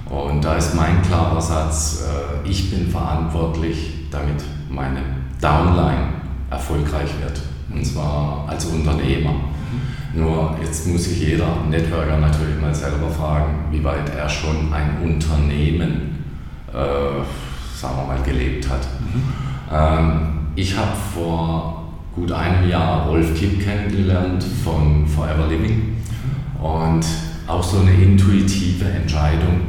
Und 0.09 0.43
da 0.43 0.55
ist 0.55 0.75
mein 0.75 1.01
klarer 1.01 1.41
Satz, 1.41 2.03
äh, 2.03 2.49
ich 2.49 2.69
bin 2.69 2.89
verantwortlich 2.89 3.97
damit 4.11 4.43
meine 4.69 5.01
Downline 5.41 6.09
erfolgreich 6.49 7.09
wird. 7.21 7.41
Und 7.73 7.85
zwar 7.85 8.45
als 8.47 8.65
Unternehmer. 8.65 9.35
Nur 10.13 10.57
jetzt 10.61 10.87
muss 10.87 11.03
sich 11.03 11.19
jeder 11.19 11.63
Networker 11.69 12.17
natürlich 12.17 12.59
mal 12.59 12.73
selber 12.73 13.09
fragen, 13.09 13.65
wie 13.71 13.83
weit 13.83 14.09
er 14.15 14.27
schon 14.27 14.73
ein 14.73 14.97
Unternehmen, 15.03 16.23
äh, 16.69 17.23
sagen 17.75 17.97
wir 17.97 18.07
mal, 18.07 18.23
gelebt 18.23 18.67
hat. 18.69 18.87
Mhm. 18.99 19.23
Ähm, 19.71 20.29
ich 20.55 20.75
habe 20.75 20.95
vor 21.13 21.83
gut 22.15 22.31
einem 22.31 22.67
Jahr 22.67 23.05
Rolf 23.07 23.37
Kipp 23.37 23.63
kennengelernt 23.63 24.43
von 24.63 25.05
Forever 25.05 25.47
Living 25.47 25.97
und 26.59 27.05
auch 27.45 27.63
so 27.63 27.79
eine 27.79 27.91
intuitive 27.91 28.85
Entscheidung, 28.85 29.61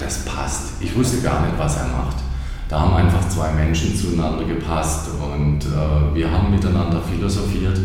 das 0.00 0.24
passt. 0.24 0.82
Ich 0.82 0.96
wusste 0.96 1.20
gar 1.22 1.42
nicht, 1.42 1.56
was 1.58 1.76
er 1.76 1.88
macht 1.88 2.16
da 2.72 2.80
haben 2.80 2.94
einfach 2.94 3.28
zwei 3.28 3.52
Menschen 3.52 3.94
zueinander 3.94 4.44
gepasst 4.44 5.10
und 5.20 5.58
äh, 5.60 6.14
wir 6.14 6.30
haben 6.30 6.50
miteinander 6.50 7.02
philosophiert, 7.02 7.78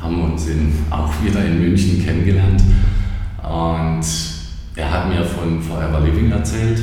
haben 0.00 0.32
uns 0.32 0.46
in, 0.46 0.72
auch 0.88 1.12
wieder 1.22 1.44
in 1.44 1.60
München 1.60 2.02
kennengelernt 2.02 2.62
und 3.42 4.02
er 4.76 4.90
hat 4.90 5.10
mir 5.10 5.22
von 5.26 5.60
Forever 5.60 6.00
Living 6.00 6.32
erzählt 6.32 6.80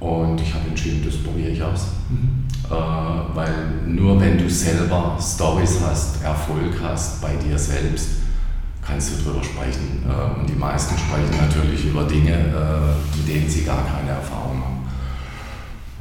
und 0.00 0.40
ich 0.40 0.54
habe 0.54 0.68
entschieden, 0.68 1.02
das 1.04 1.18
probiere 1.18 1.50
ich 1.50 1.62
aus. 1.62 1.88
Mhm. 2.08 2.46
Äh, 2.64 3.36
weil 3.36 3.52
nur 3.86 4.18
wenn 4.18 4.38
du 4.38 4.48
selber 4.48 5.18
Stories 5.20 5.80
hast, 5.86 6.24
Erfolg 6.24 6.80
hast 6.82 7.20
bei 7.20 7.34
dir 7.36 7.58
selbst, 7.58 8.22
kannst 8.80 9.10
du 9.20 9.22
darüber 9.22 9.44
sprechen. 9.44 10.02
Äh, 10.08 10.40
und 10.40 10.48
die 10.48 10.58
meisten 10.58 10.94
sprechen 10.96 11.46
natürlich 11.46 11.84
über 11.84 12.04
Dinge, 12.04 12.32
äh, 12.32 13.18
in 13.20 13.26
denen 13.26 13.50
sie 13.50 13.64
gar 13.64 13.84
keine 13.84 14.12
Erfahrung 14.12 14.62
haben. 14.64 14.77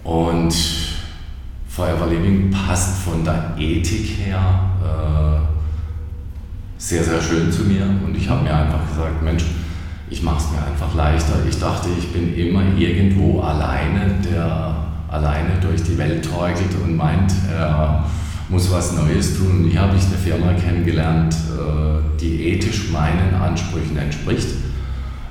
Und 0.07 0.55
Forever 1.67 2.07
Living 2.07 2.49
passt 2.49 3.03
von 3.03 3.25
der 3.25 3.53
Ethik 3.59 4.25
her 4.25 4.39
äh, 4.81 5.41
sehr, 6.77 7.03
sehr 7.03 7.21
schön 7.21 7.51
zu 7.51 7.63
mir. 7.63 7.83
Und 8.05 8.15
ich 8.15 8.29
habe 8.29 8.43
mir 8.43 8.55
einfach 8.55 8.87
gesagt, 8.87 9.21
Mensch, 9.21 9.43
ich 10.09 10.23
mache 10.23 10.37
es 10.37 10.51
mir 10.51 10.65
einfach 10.65 10.95
leichter. 10.95 11.33
Ich 11.47 11.59
dachte, 11.59 11.89
ich 11.99 12.13
bin 12.13 12.33
immer 12.37 12.63
irgendwo 12.77 13.41
alleine, 13.41 14.15
der 14.23 14.77
alleine 15.09 15.59
durch 15.59 15.83
die 15.83 15.97
Welt 15.97 16.23
torkelt 16.23 16.73
und 16.81 16.95
meint, 16.95 17.33
er 17.53 18.05
muss 18.47 18.71
was 18.71 18.93
Neues 18.93 19.37
tun. 19.37 19.67
Hier 19.69 19.81
habe 19.81 19.97
ich 19.97 20.05
eine 20.05 20.15
Firma 20.15 20.53
kennengelernt, 20.53 21.35
äh, 21.35 22.17
die 22.17 22.53
ethisch 22.53 22.91
meinen 22.91 23.35
Ansprüchen 23.35 23.97
entspricht 23.97 24.47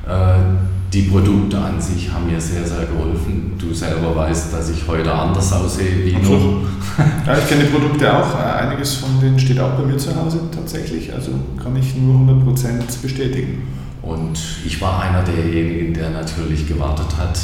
äh, 0.06 0.75
die 0.96 1.02
Produkte 1.02 1.58
an 1.58 1.78
sich 1.78 2.10
haben 2.10 2.26
mir 2.26 2.40
sehr, 2.40 2.64
sehr 2.64 2.86
geholfen. 2.86 3.52
Du 3.58 3.74
selber 3.74 4.16
weißt, 4.16 4.50
dass 4.50 4.70
ich 4.70 4.88
heute 4.88 5.12
anders 5.12 5.52
aussehe 5.52 6.04
wie 6.04 6.16
noch. 6.16 6.64
Ja, 7.26 7.36
ich 7.36 7.46
kenne 7.46 7.64
die 7.64 7.70
Produkte 7.70 8.10
auch. 8.10 8.38
Äh, 8.40 8.62
einiges 8.62 8.94
von 8.94 9.20
denen 9.20 9.38
steht 9.38 9.60
auch 9.60 9.72
bei 9.72 9.82
mir 9.84 9.98
zu 9.98 10.16
Hause 10.16 10.40
tatsächlich. 10.50 11.12
Also 11.12 11.32
kann 11.62 11.76
ich 11.76 11.94
nur 11.96 12.14
100% 12.20 13.02
bestätigen. 13.02 13.68
Und 14.00 14.38
ich 14.64 14.80
war 14.80 15.02
einer 15.02 15.22
derjenigen, 15.22 15.92
der 15.92 16.08
natürlich 16.08 16.66
gewartet 16.66 17.18
hat, 17.18 17.38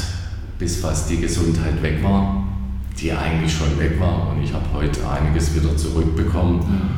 bis 0.58 0.80
fast 0.80 1.10
die 1.10 1.18
Gesundheit 1.18 1.82
weg 1.82 2.02
war, 2.02 2.44
die 2.98 3.12
eigentlich 3.12 3.52
schon 3.52 3.78
weg 3.78 4.00
war. 4.00 4.30
Und 4.30 4.42
ich 4.42 4.54
habe 4.54 4.64
heute 4.72 5.00
einiges 5.06 5.54
wieder 5.54 5.76
zurückbekommen. 5.76 6.56
Mhm. 6.56 6.88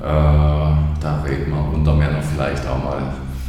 Äh, 0.00 0.06
da 0.06 1.24
reden 1.26 1.50
wir 1.50 1.74
unter 1.74 1.94
Männern 1.94 2.22
vielleicht 2.22 2.64
auch 2.68 2.84
mal 2.84 3.02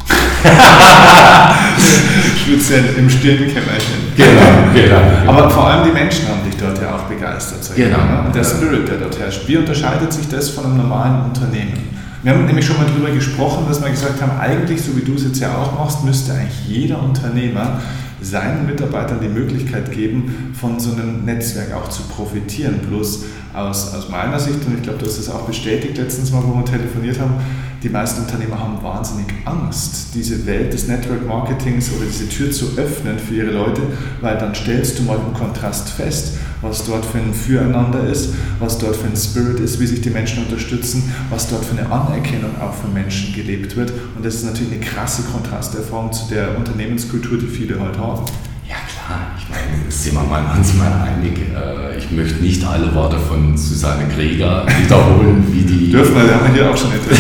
Speziell 2.41 2.95
im 2.97 3.09
stillen 3.09 3.47
Kämmerchen. 3.47 4.13
Genau, 4.15 4.73
genau. 4.73 5.31
Aber 5.31 5.49
vor 5.49 5.67
allem 5.67 5.85
die 5.85 5.91
Menschen 5.91 6.27
haben 6.27 6.43
dich 6.45 6.55
dort 6.59 6.81
ja 6.81 6.95
auch 6.95 7.03
begeistert. 7.03 7.75
Genau. 7.75 7.97
Ne? 7.97 8.23
Und 8.25 8.35
der 8.35 8.43
Spirit, 8.43 8.87
der 8.87 8.97
dort 8.97 9.19
herrscht. 9.19 9.47
Wie 9.47 9.57
unterscheidet 9.57 10.13
sich 10.13 10.27
das 10.29 10.49
von 10.49 10.65
einem 10.65 10.77
normalen 10.77 11.25
Unternehmen? 11.25 11.95
Wir 12.23 12.33
haben 12.33 12.45
nämlich 12.45 12.65
schon 12.65 12.77
mal 12.77 12.87
darüber 12.87 13.11
gesprochen, 13.11 13.65
dass 13.67 13.83
wir 13.83 13.89
gesagt 13.89 14.21
haben, 14.21 14.39
eigentlich, 14.39 14.81
so 14.81 14.95
wie 14.97 15.01
du 15.01 15.13
es 15.13 15.25
jetzt 15.25 15.39
ja 15.39 15.55
auch 15.55 15.77
machst, 15.77 16.03
müsste 16.03 16.33
eigentlich 16.33 16.67
jeder 16.67 17.01
Unternehmer 17.03 17.81
seinen 18.21 18.65
Mitarbeitern 18.65 19.19
die 19.21 19.27
Möglichkeit 19.27 19.91
geben, 19.91 20.53
von 20.59 20.79
so 20.79 20.93
einem 20.93 21.23
Netzwerk 21.25 21.73
auch 21.75 21.89
zu 21.89 22.01
profitieren. 22.03 22.79
Bloß 22.89 23.25
aus, 23.53 23.93
aus 23.93 24.09
meiner 24.09 24.39
Sicht, 24.39 24.65
und 24.65 24.75
ich 24.75 24.81
glaube, 24.81 24.99
du 24.99 25.05
hast 25.05 25.19
das 25.19 25.29
auch 25.29 25.43
bestätigt 25.43 25.97
letztens 25.97 26.31
mal, 26.31 26.41
wo 26.43 26.55
wir 26.55 26.65
telefoniert 26.65 27.19
haben, 27.19 27.35
die 27.85 27.91
meisten 27.91 28.23
Unternehmer 28.23 28.59
haben 28.59 28.81
wahnsinnig 28.81 29.27
Angst, 29.45 30.15
diese 30.15 30.47
Welt 30.47 30.73
des 30.73 30.87
Network 30.87 31.23
Marketings 31.27 31.91
oder 31.91 32.05
diese 32.05 32.27
Tür 32.27 32.49
zu 32.49 32.75
öffnen 32.77 33.19
für 33.19 33.35
ihre 33.35 33.51
Leute, 33.51 33.81
weil 34.21 34.39
dann 34.39 34.55
stellst 34.55 34.97
du 34.97 35.03
mal 35.03 35.19
im 35.19 35.35
Kontrast 35.35 35.89
fest, 35.89 36.39
was 36.63 36.83
dort 36.83 37.05
für 37.05 37.19
ein 37.19 37.31
Füreinander 37.31 38.03
ist, 38.09 38.33
was 38.57 38.79
dort 38.79 38.95
für 38.95 39.05
ein 39.05 39.15
Spirit 39.15 39.59
ist, 39.59 39.79
wie 39.79 39.85
sich 39.85 40.01
die 40.01 40.09
Menschen 40.09 40.43
unterstützen, 40.45 41.13
was 41.29 41.47
dort 41.47 41.63
für 41.63 41.77
eine 41.77 41.91
Anerkennung 41.91 42.59
auch 42.59 42.73
von 42.73 42.91
Menschen 42.91 43.35
gelebt 43.35 43.75
wird. 43.75 43.93
Und 44.15 44.25
das 44.25 44.33
ist 44.33 44.45
natürlich 44.45 44.73
eine 44.73 44.81
krasse 44.81 45.21
Kontrasterfahrung 45.21 46.11
zu 46.11 46.27
der 46.27 46.57
Unternehmenskultur, 46.57 47.37
die 47.37 47.45
viele 47.45 47.79
heute 47.79 47.99
haben. 47.99 48.25
Ich 49.37 49.49
meine, 49.49 49.91
sind 49.91 50.15
wir 50.15 50.23
mal 50.23 50.43
uns 50.57 50.73
mal 50.73 50.91
einig. 50.91 51.37
Äh, 51.37 51.97
ich 51.97 52.09
möchte 52.11 52.41
nicht 52.41 52.65
alle 52.65 52.93
Worte 52.95 53.17
von 53.19 53.55
Susanne 53.55 54.05
Krieger 54.07 54.65
wiederholen, 54.81 55.45
wie 55.51 55.61
die... 55.61 55.91
Dürfen 55.95 56.15
wir, 56.15 56.33
haben 56.33 56.47
wir 56.47 56.53
hier 56.53 56.71
auch 56.71 56.77
schon 56.77 56.89
nicht. 56.89 57.03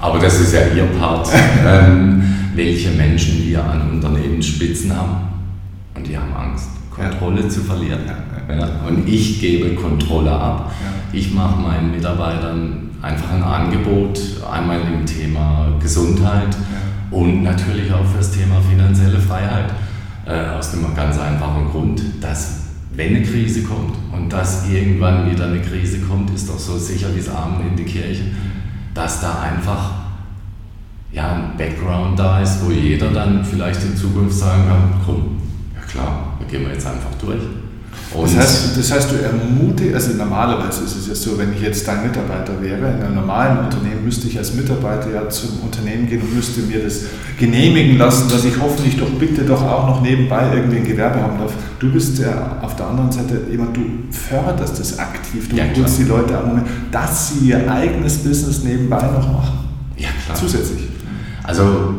Aber 0.00 0.18
das 0.20 0.38
ist 0.40 0.54
ja 0.54 0.60
ihr 0.74 0.84
Part, 0.98 1.28
ähm, 1.66 2.22
welche 2.54 2.90
Menschen 2.90 3.44
wir 3.44 3.64
an 3.64 3.90
Unternehmensspitzen 3.90 4.96
haben. 4.96 5.16
Und 5.96 6.06
die 6.06 6.16
haben 6.16 6.32
Angst, 6.34 6.68
Kontrolle 6.88 7.42
ja. 7.42 7.48
zu 7.48 7.62
verlieren. 7.62 8.00
Ja, 8.48 8.54
ja. 8.54 8.68
Und 8.86 9.08
ich 9.08 9.40
gebe 9.40 9.74
Kontrolle 9.74 10.30
ab. 10.30 10.72
Ich 11.12 11.32
mache 11.32 11.60
meinen 11.60 11.90
Mitarbeitern 11.90 12.90
einfach 13.02 13.32
ein 13.32 13.42
Angebot, 13.42 14.20
einmal 14.50 14.80
im 14.80 15.04
Thema 15.04 15.72
Gesundheit 15.80 16.56
und 17.10 17.42
natürlich 17.42 17.92
auch 17.92 18.04
fürs 18.04 18.30
Thema 18.30 18.60
finanzielle 18.60 19.18
Freiheit. 19.18 19.72
Äh, 20.26 20.50
aus 20.58 20.72
dem 20.72 20.94
ganz 20.94 21.18
einfachen 21.18 21.70
Grund, 21.70 22.02
dass 22.20 22.64
wenn 22.92 23.16
eine 23.16 23.24
Krise 23.24 23.62
kommt 23.62 23.94
und 24.12 24.30
dass 24.30 24.68
irgendwann 24.68 25.30
wieder 25.30 25.46
eine 25.46 25.62
Krise 25.62 26.00
kommt, 26.00 26.30
ist 26.34 26.50
doch 26.50 26.58
so 26.58 26.76
sicher 26.76 27.08
wie 27.14 27.18
das 27.20 27.30
Amen 27.30 27.68
in 27.68 27.76
die 27.76 27.84
Kirche, 27.84 28.24
dass 28.92 29.22
da 29.22 29.40
einfach 29.40 29.92
ja, 31.12 31.32
ein 31.32 31.56
Background 31.56 32.18
da 32.18 32.40
ist, 32.42 32.62
wo 32.62 32.70
jeder 32.70 33.10
dann 33.10 33.42
vielleicht 33.42 33.82
in 33.84 33.96
Zukunft 33.96 34.36
sagen 34.36 34.64
kann, 34.68 35.00
komm, 35.06 35.38
ja 35.74 35.80
klar, 35.80 36.36
da 36.38 36.44
gehen 36.44 36.66
wir 36.66 36.74
jetzt 36.74 36.86
einfach 36.86 37.14
durch. 37.18 37.40
Das 38.22 38.36
heißt, 38.36 38.78
das 38.78 38.90
heißt, 38.90 39.12
du 39.12 39.16
ermutigst, 39.16 39.94
also 39.94 40.12
normalerweise 40.14 40.84
ist 40.84 40.96
es 40.96 41.08
ja 41.08 41.14
so, 41.14 41.38
wenn 41.38 41.52
ich 41.52 41.60
jetzt 41.60 41.86
dein 41.86 42.02
Mitarbeiter 42.06 42.60
wäre, 42.60 42.94
in 42.94 43.02
einem 43.02 43.16
normalen 43.16 43.66
Unternehmen 43.66 44.02
müsste 44.04 44.28
ich 44.28 44.38
als 44.38 44.54
Mitarbeiter 44.54 45.12
ja 45.12 45.28
zum 45.28 45.60
Unternehmen 45.60 46.08
gehen 46.08 46.22
und 46.22 46.34
müsste 46.34 46.62
mir 46.62 46.82
das 46.82 47.02
genehmigen 47.38 47.98
lassen, 47.98 48.30
dass 48.30 48.44
ich 48.44 48.58
hoffentlich 48.58 48.96
doch 48.96 49.10
bitte 49.10 49.42
doch 49.42 49.62
auch 49.62 49.88
noch 49.88 50.02
nebenbei 50.02 50.48
irgendwie 50.54 50.78
ein 50.78 50.86
Gewerbe 50.86 51.20
haben 51.20 51.38
darf. 51.38 51.52
Du 51.78 51.92
bist 51.92 52.18
ja 52.18 52.58
auf 52.62 52.76
der 52.76 52.86
anderen 52.86 53.12
Seite 53.12 53.42
jemand, 53.50 53.76
du 53.76 53.82
förderst 54.10 54.80
das 54.80 54.98
aktiv, 54.98 55.48
du 55.50 55.56
ja, 55.56 55.64
die 55.66 56.04
Leute 56.04 56.38
an, 56.38 56.64
dass 56.90 57.28
sie 57.28 57.48
ihr 57.48 57.70
eigenes 57.70 58.18
Business 58.18 58.64
nebenbei 58.64 59.02
noch 59.02 59.32
machen. 59.32 59.58
Ja, 59.96 60.08
klar. 60.24 60.36
Zusätzlich. 60.36 60.88
Also, 61.44 61.94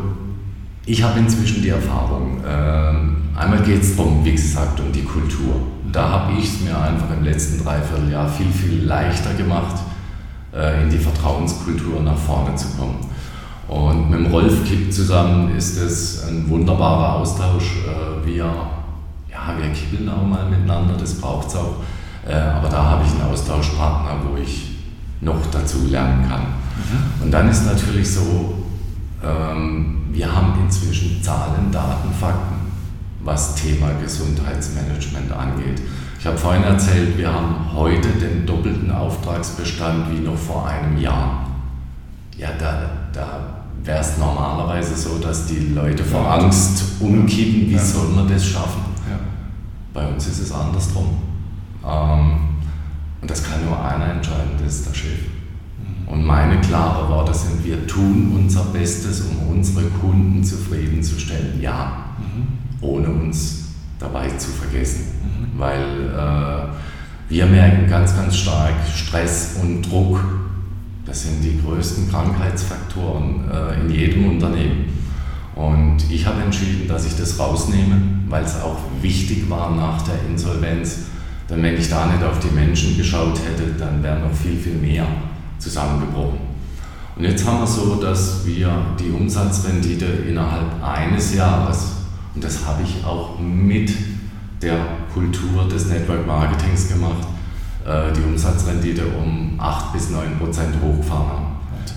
ich 0.86 1.02
habe 1.02 1.20
inzwischen 1.20 1.62
die 1.62 1.68
Erfahrung, 1.68 2.38
äh, 2.44 3.38
einmal 3.38 3.62
geht 3.64 3.82
es 3.82 3.96
darum, 3.96 4.24
wie 4.24 4.32
gesagt, 4.32 4.80
um 4.80 4.90
die 4.92 5.04
Kultur 5.04 5.54
da 5.92 6.08
habe 6.08 6.32
ich 6.38 6.44
es 6.44 6.60
mir 6.60 6.78
einfach 6.78 7.10
im 7.16 7.24
letzten 7.24 7.62
Dreivierteljahr 7.62 8.28
viel, 8.28 8.50
viel 8.50 8.84
leichter 8.84 9.34
gemacht, 9.34 9.76
äh, 10.54 10.82
in 10.82 10.90
die 10.90 10.98
Vertrauenskultur 10.98 12.00
nach 12.02 12.16
vorne 12.16 12.54
zu 12.54 12.68
kommen. 12.76 12.98
Und 13.68 14.10
mit 14.10 14.18
dem 14.20 14.32
Rolf 14.32 14.64
Kipp 14.64 14.92
zusammen 14.92 15.56
ist 15.56 15.76
es 15.76 16.26
ein 16.28 16.48
wunderbarer 16.48 17.16
Austausch. 17.16 17.76
Äh, 17.86 18.26
wir, 18.26 18.44
ja, 18.44 19.54
wir 19.56 19.70
kippeln 19.72 20.08
auch 20.08 20.26
mal 20.26 20.48
miteinander, 20.48 20.94
das 20.98 21.20
braucht 21.20 21.48
es 21.48 21.56
auch. 21.56 21.76
Äh, 22.26 22.34
aber 22.34 22.68
da 22.68 22.82
habe 22.84 23.04
ich 23.04 23.12
einen 23.12 23.30
Austauschpartner, 23.30 24.16
wo 24.28 24.36
ich 24.36 24.70
noch 25.20 25.38
dazu 25.52 25.86
lernen 25.88 26.28
kann. 26.28 26.40
Mhm. 26.40 27.24
Und 27.24 27.30
dann 27.30 27.48
ist 27.48 27.66
natürlich 27.66 28.10
so, 28.10 28.54
ähm, 29.22 30.02
wir 30.10 30.34
haben 30.34 30.54
inzwischen 30.62 31.22
Zahlen, 31.22 31.70
Daten, 31.70 32.12
Fakten 32.12 32.59
was 33.24 33.54
Thema 33.54 33.90
Gesundheitsmanagement 34.02 35.32
angeht. 35.32 35.82
Ich 36.18 36.26
habe 36.26 36.36
vorhin 36.36 36.64
erzählt, 36.64 37.16
wir 37.16 37.32
haben 37.32 37.72
heute 37.74 38.08
den 38.08 38.46
doppelten 38.46 38.90
Auftragsbestand 38.90 40.10
wie 40.12 40.20
noch 40.20 40.36
vor 40.36 40.66
einem 40.66 40.98
Jahr. 40.98 41.46
Ja, 42.36 42.48
da, 42.58 42.90
da 43.12 43.64
wäre 43.82 44.00
es 44.00 44.18
normalerweise 44.18 44.96
so, 44.96 45.18
dass 45.18 45.46
die 45.46 45.68
Leute 45.74 46.04
vor 46.04 46.30
Angst 46.30 47.00
umkippen, 47.00 47.68
wie 47.68 47.74
ja. 47.74 47.78
soll 47.78 48.08
man 48.08 48.28
das 48.28 48.44
schaffen? 48.44 48.82
Ja. 49.08 49.18
Bei 49.94 50.06
uns 50.06 50.26
ist 50.26 50.40
es 50.40 50.52
andersrum. 50.52 51.18
Ähm, 51.86 52.40
und 53.20 53.30
das 53.30 53.42
kann 53.42 53.64
nur 53.64 53.82
einer 53.82 54.12
entscheiden, 54.14 54.52
das 54.62 54.76
ist 54.76 54.88
der 54.88 54.94
Chef. 54.94 55.20
Mhm. 55.78 56.08
Und 56.08 56.26
meine 56.26 56.60
klaren 56.60 57.08
Worte 57.08 57.34
sind, 57.34 57.64
wir 57.64 57.86
tun 57.86 58.32
unser 58.34 58.64
Bestes, 58.64 59.22
um 59.22 59.56
unsere 59.56 59.86
Kunden 59.86 60.42
zufriedenzustellen. 60.42 61.60
Ja. 61.60 62.09
Ohne 62.80 63.08
uns 63.08 63.68
dabei 63.98 64.28
zu 64.30 64.50
vergessen. 64.50 65.04
Mhm. 65.22 65.58
Weil 65.58 65.82
äh, 65.82 67.32
wir 67.32 67.46
merken 67.46 67.88
ganz, 67.88 68.16
ganz 68.16 68.36
stark 68.36 68.74
Stress 68.94 69.56
und 69.62 69.82
Druck. 69.82 70.20
Das 71.06 71.22
sind 71.22 71.42
die 71.42 71.60
größten 71.64 72.10
Krankheitsfaktoren 72.10 73.50
äh, 73.50 73.80
in 73.80 73.90
jedem 73.90 74.30
Unternehmen. 74.30 74.86
Und 75.54 75.98
ich 76.10 76.26
habe 76.26 76.42
entschieden, 76.42 76.88
dass 76.88 77.06
ich 77.06 77.16
das 77.16 77.38
rausnehme, 77.38 78.00
weil 78.28 78.44
es 78.44 78.60
auch 78.60 78.78
wichtig 79.02 79.48
war 79.50 79.74
nach 79.74 80.02
der 80.02 80.14
Insolvenz. 80.28 81.00
Denn 81.48 81.62
wenn 81.62 81.76
ich 81.76 81.90
da 81.90 82.06
nicht 82.06 82.22
auf 82.22 82.38
die 82.38 82.54
Menschen 82.54 82.96
geschaut 82.96 83.38
hätte, 83.38 83.78
dann 83.78 84.02
wäre 84.02 84.20
noch 84.20 84.32
viel, 84.32 84.56
viel 84.56 84.76
mehr 84.76 85.06
zusammengebrochen. 85.58 86.38
Und 87.16 87.24
jetzt 87.24 87.46
haben 87.46 87.60
wir 87.60 87.66
so, 87.66 87.96
dass 87.96 88.46
wir 88.46 88.70
die 88.98 89.10
Umsatzrendite 89.10 90.06
innerhalb 90.28 90.82
eines 90.82 91.34
Jahres 91.34 91.99
und 92.34 92.44
das 92.44 92.64
habe 92.64 92.82
ich 92.82 93.04
auch 93.04 93.38
mit 93.38 93.90
der 94.62 94.78
Kultur 95.12 95.68
des 95.68 95.86
Network 95.86 96.26
Marketings 96.26 96.88
gemacht, 96.88 97.26
äh, 97.84 98.12
die 98.12 98.22
Umsatzrendite 98.22 99.06
um 99.06 99.58
8 99.58 99.92
bis 99.92 100.10
9 100.10 100.38
Prozent 100.38 100.76
hochgefahren 100.82 101.28
haben. 101.28 101.46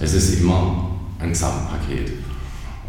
Es 0.01 0.13
ist 0.13 0.39
immer 0.39 0.89
ein 1.19 1.29
Gesamtpaket. 1.29 2.13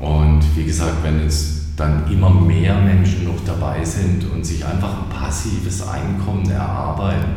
Und 0.01 0.43
wie 0.57 0.65
gesagt, 0.65 1.03
wenn 1.03 1.21
jetzt 1.23 1.65
dann 1.77 2.11
immer 2.11 2.31
mehr 2.31 2.77
Menschen 2.77 3.25
noch 3.25 3.45
dabei 3.45 3.85
sind 3.85 4.25
und 4.33 4.45
sich 4.45 4.65
einfach 4.65 5.03
ein 5.03 5.09
passives 5.11 5.87
Einkommen 5.87 6.49
erarbeiten, 6.49 7.35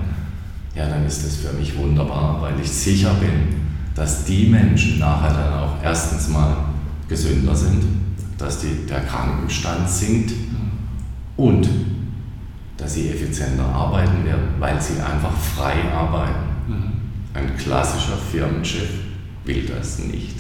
ja, 0.75 0.87
dann 0.87 1.05
ist 1.05 1.25
das 1.25 1.37
für 1.37 1.53
mich 1.53 1.75
wunderbar, 1.75 2.39
weil 2.41 2.53
ich 2.61 2.71
sicher 2.71 3.13
bin, 3.15 3.61
dass 3.95 4.25
die 4.25 4.47
Menschen 4.47 4.99
nachher 4.99 5.33
dann 5.33 5.53
auch 5.53 5.83
erstens 5.83 6.29
mal 6.29 6.55
gesünder 7.09 7.55
sind 7.55 7.83
dass 8.37 8.59
die, 8.59 8.85
der 8.87 9.01
Krankenstand 9.01 9.89
sinkt 9.89 10.33
und 11.35 11.67
dass 12.77 12.93
sie 12.93 13.09
effizienter 13.09 13.65
arbeiten 13.65 14.23
werden, 14.25 14.49
weil 14.59 14.79
sie 14.81 15.01
einfach 15.01 15.35
frei 15.35 15.91
arbeiten. 15.91 16.45
Mhm. 16.67 16.91
Ein 17.33 17.57
klassischer 17.57 18.17
Firmenchef 18.17 18.89
will 19.45 19.65
das 19.65 19.99
nicht. 19.99 20.35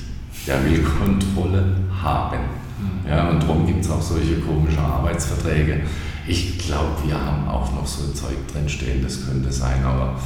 Der 0.45 0.63
will 0.63 0.83
Kontrolle 0.83 1.75
haben. 2.01 2.39
Mhm. 2.79 3.09
Ja, 3.09 3.29
und 3.29 3.41
darum 3.41 3.65
gibt 3.65 3.83
es 3.83 3.89
auch 3.89 4.01
solche 4.01 4.39
komischen 4.39 4.79
Arbeitsverträge. 4.79 5.81
Ich 6.27 6.57
glaube, 6.59 6.91
wir 7.05 7.19
haben 7.19 7.47
auch 7.47 7.71
noch 7.73 7.87
so 7.87 8.11
Zeug 8.11 8.35
drinstehen, 8.51 9.01
das 9.01 9.25
könnte 9.25 9.51
sein, 9.51 9.83
aber 9.83 10.19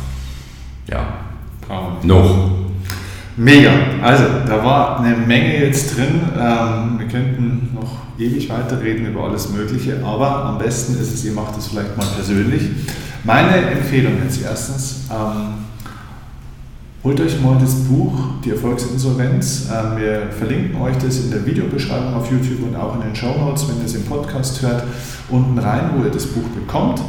ja, 0.88 1.20
noch. 2.04 2.71
Mega. 3.42 3.72
Also, 4.04 4.24
da 4.46 4.64
war 4.64 5.00
eine 5.00 5.16
Menge 5.16 5.66
jetzt 5.66 5.98
drin. 5.98 6.22
Ähm, 6.40 7.00
wir 7.00 7.08
könnten 7.08 7.70
noch 7.74 7.98
ewig 8.20 8.48
weiterreden 8.52 9.08
über 9.08 9.24
alles 9.24 9.50
Mögliche, 9.50 10.00
aber 10.06 10.46
am 10.46 10.60
besten 10.60 10.94
ist 11.02 11.12
es, 11.12 11.26
ihr 11.26 11.32
macht 11.32 11.58
es 11.58 11.66
vielleicht 11.66 11.98
mal 11.98 12.06
persönlich. 12.16 12.62
Meine 13.24 13.56
Empfehlung 13.56 14.14
jetzt 14.24 14.44
erstens, 14.44 15.08
ähm, 15.10 15.66
holt 17.04 17.20
euch 17.20 17.42
mal 17.42 17.58
das 17.60 17.74
Buch 17.74 18.14
Die 18.46 18.52
Erfolgsinsolvenz. 18.52 19.70
Ähm, 19.72 20.00
wir 20.00 20.28
verlinken 20.38 20.80
euch 20.80 20.98
das 20.98 21.22
in 21.22 21.32
der 21.32 21.44
Videobeschreibung 21.44 22.14
auf 22.14 22.32
YouTube 22.32 22.62
und 22.62 22.76
auch 22.76 22.94
in 22.94 23.02
den 23.02 23.16
Show 23.16 23.34
Notes, 23.40 23.68
wenn 23.68 23.80
ihr 23.80 23.86
es 23.86 23.96
im 23.96 24.04
Podcast 24.04 24.62
hört, 24.62 24.84
unten 25.30 25.58
rein, 25.58 25.90
wo 25.98 26.04
ihr 26.04 26.12
das 26.12 26.28
Buch 26.28 26.48
bekommt. 26.50 27.02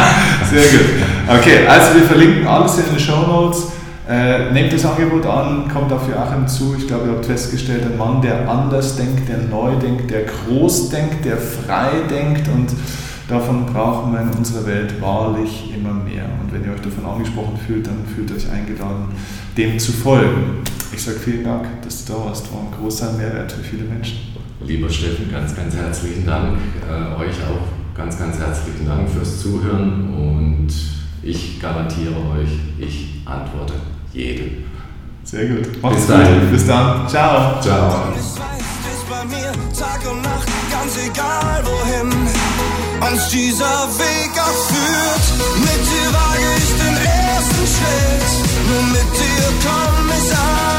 Sehr 0.51 0.77
gut. 0.77 0.87
Okay, 1.27 1.65
also 1.65 1.95
wir 1.95 2.03
verlinken 2.03 2.45
alles 2.45 2.77
in 2.77 2.85
den 2.91 2.99
Show 2.99 3.25
Notes. 3.25 3.78
Äh, 4.09 4.51
nehmt 4.53 4.73
das 4.73 4.83
Angebot 4.85 5.23
an, 5.27 5.67
kommt 5.71 5.93
auf 5.93 6.09
Joachim 6.09 6.47
zu. 6.47 6.75
Ich 6.75 6.87
glaube, 6.87 7.09
ihr 7.09 7.11
habt 7.11 7.27
festgestellt, 7.27 7.83
ein 7.85 7.95
Mann, 7.95 8.23
der 8.23 8.49
anders 8.49 8.95
denkt, 8.95 9.29
der 9.29 9.37
neu 9.37 9.75
denkt, 9.75 10.09
der 10.09 10.23
groß 10.23 10.89
denkt, 10.89 11.25
der 11.25 11.37
frei 11.37 11.91
denkt 12.09 12.47
und 12.47 12.71
davon 13.27 13.67
brauchen 13.67 14.11
wir 14.11 14.21
in 14.21 14.31
unserer 14.31 14.65
Welt 14.65 14.99
wahrlich 14.99 15.71
immer 15.75 15.93
mehr. 15.93 16.25
Und 16.41 16.51
wenn 16.51 16.65
ihr 16.65 16.73
euch 16.73 16.81
davon 16.81 17.05
angesprochen 17.05 17.55
fühlt, 17.67 17.85
dann 17.85 18.03
fühlt 18.15 18.31
euch 18.31 18.49
eingeladen, 18.49 19.09
dem 19.55 19.77
zu 19.77 19.91
folgen. 19.91 20.63
Ich 20.91 21.03
sage 21.03 21.19
vielen 21.19 21.43
Dank, 21.43 21.67
dass 21.83 22.03
du 22.03 22.13
da 22.13 22.25
warst. 22.25 22.51
War 22.51 22.61
ein 22.61 22.81
großer 22.81 23.13
Mehrwert 23.13 23.51
für 23.51 23.61
viele 23.61 23.83
Menschen. 23.83 24.17
Lieber 24.65 24.89
Steffen, 24.89 25.31
ganz, 25.31 25.55
ganz 25.55 25.75
herzlichen 25.75 26.25
Dank. 26.25 26.57
Äh, 26.89 27.21
euch 27.21 27.35
auch 27.43 27.95
ganz, 27.95 28.17
ganz 28.17 28.39
herzlichen 28.39 28.87
Dank 28.87 29.07
fürs 29.07 29.39
Zuhören 29.39 30.15
und 30.15 30.69
ich 31.21 31.61
garantiere 31.61 32.15
euch, 32.35 32.49
ich 32.79 33.21
antworte 33.25 33.73
jeden. 34.13 34.65
Sehr 35.23 35.45
gut. 35.45 35.81
Macht's 35.81 35.97
Bis 35.97 36.07
gut. 36.07 36.15
Dahin. 36.15 36.51
Bis 36.51 36.67
dann. 36.67 37.07
Ciao. 37.07 37.61
Ciao. 37.61 38.13
Uns 43.11 43.29
dieser 43.29 43.87
Weg 43.97 44.31
abführt, 44.37 45.25
mit 45.59 45.81
dir 45.89 46.13
wage 46.13 46.49
ich 46.57 46.69
den 46.77 46.95
ersten 46.95 47.65
Schritt, 47.65 48.67
nur 48.67 48.83
mit 48.83 49.09
dir 49.13 49.45
komm 49.63 50.09
ich 50.09 50.37
an. 50.37 50.78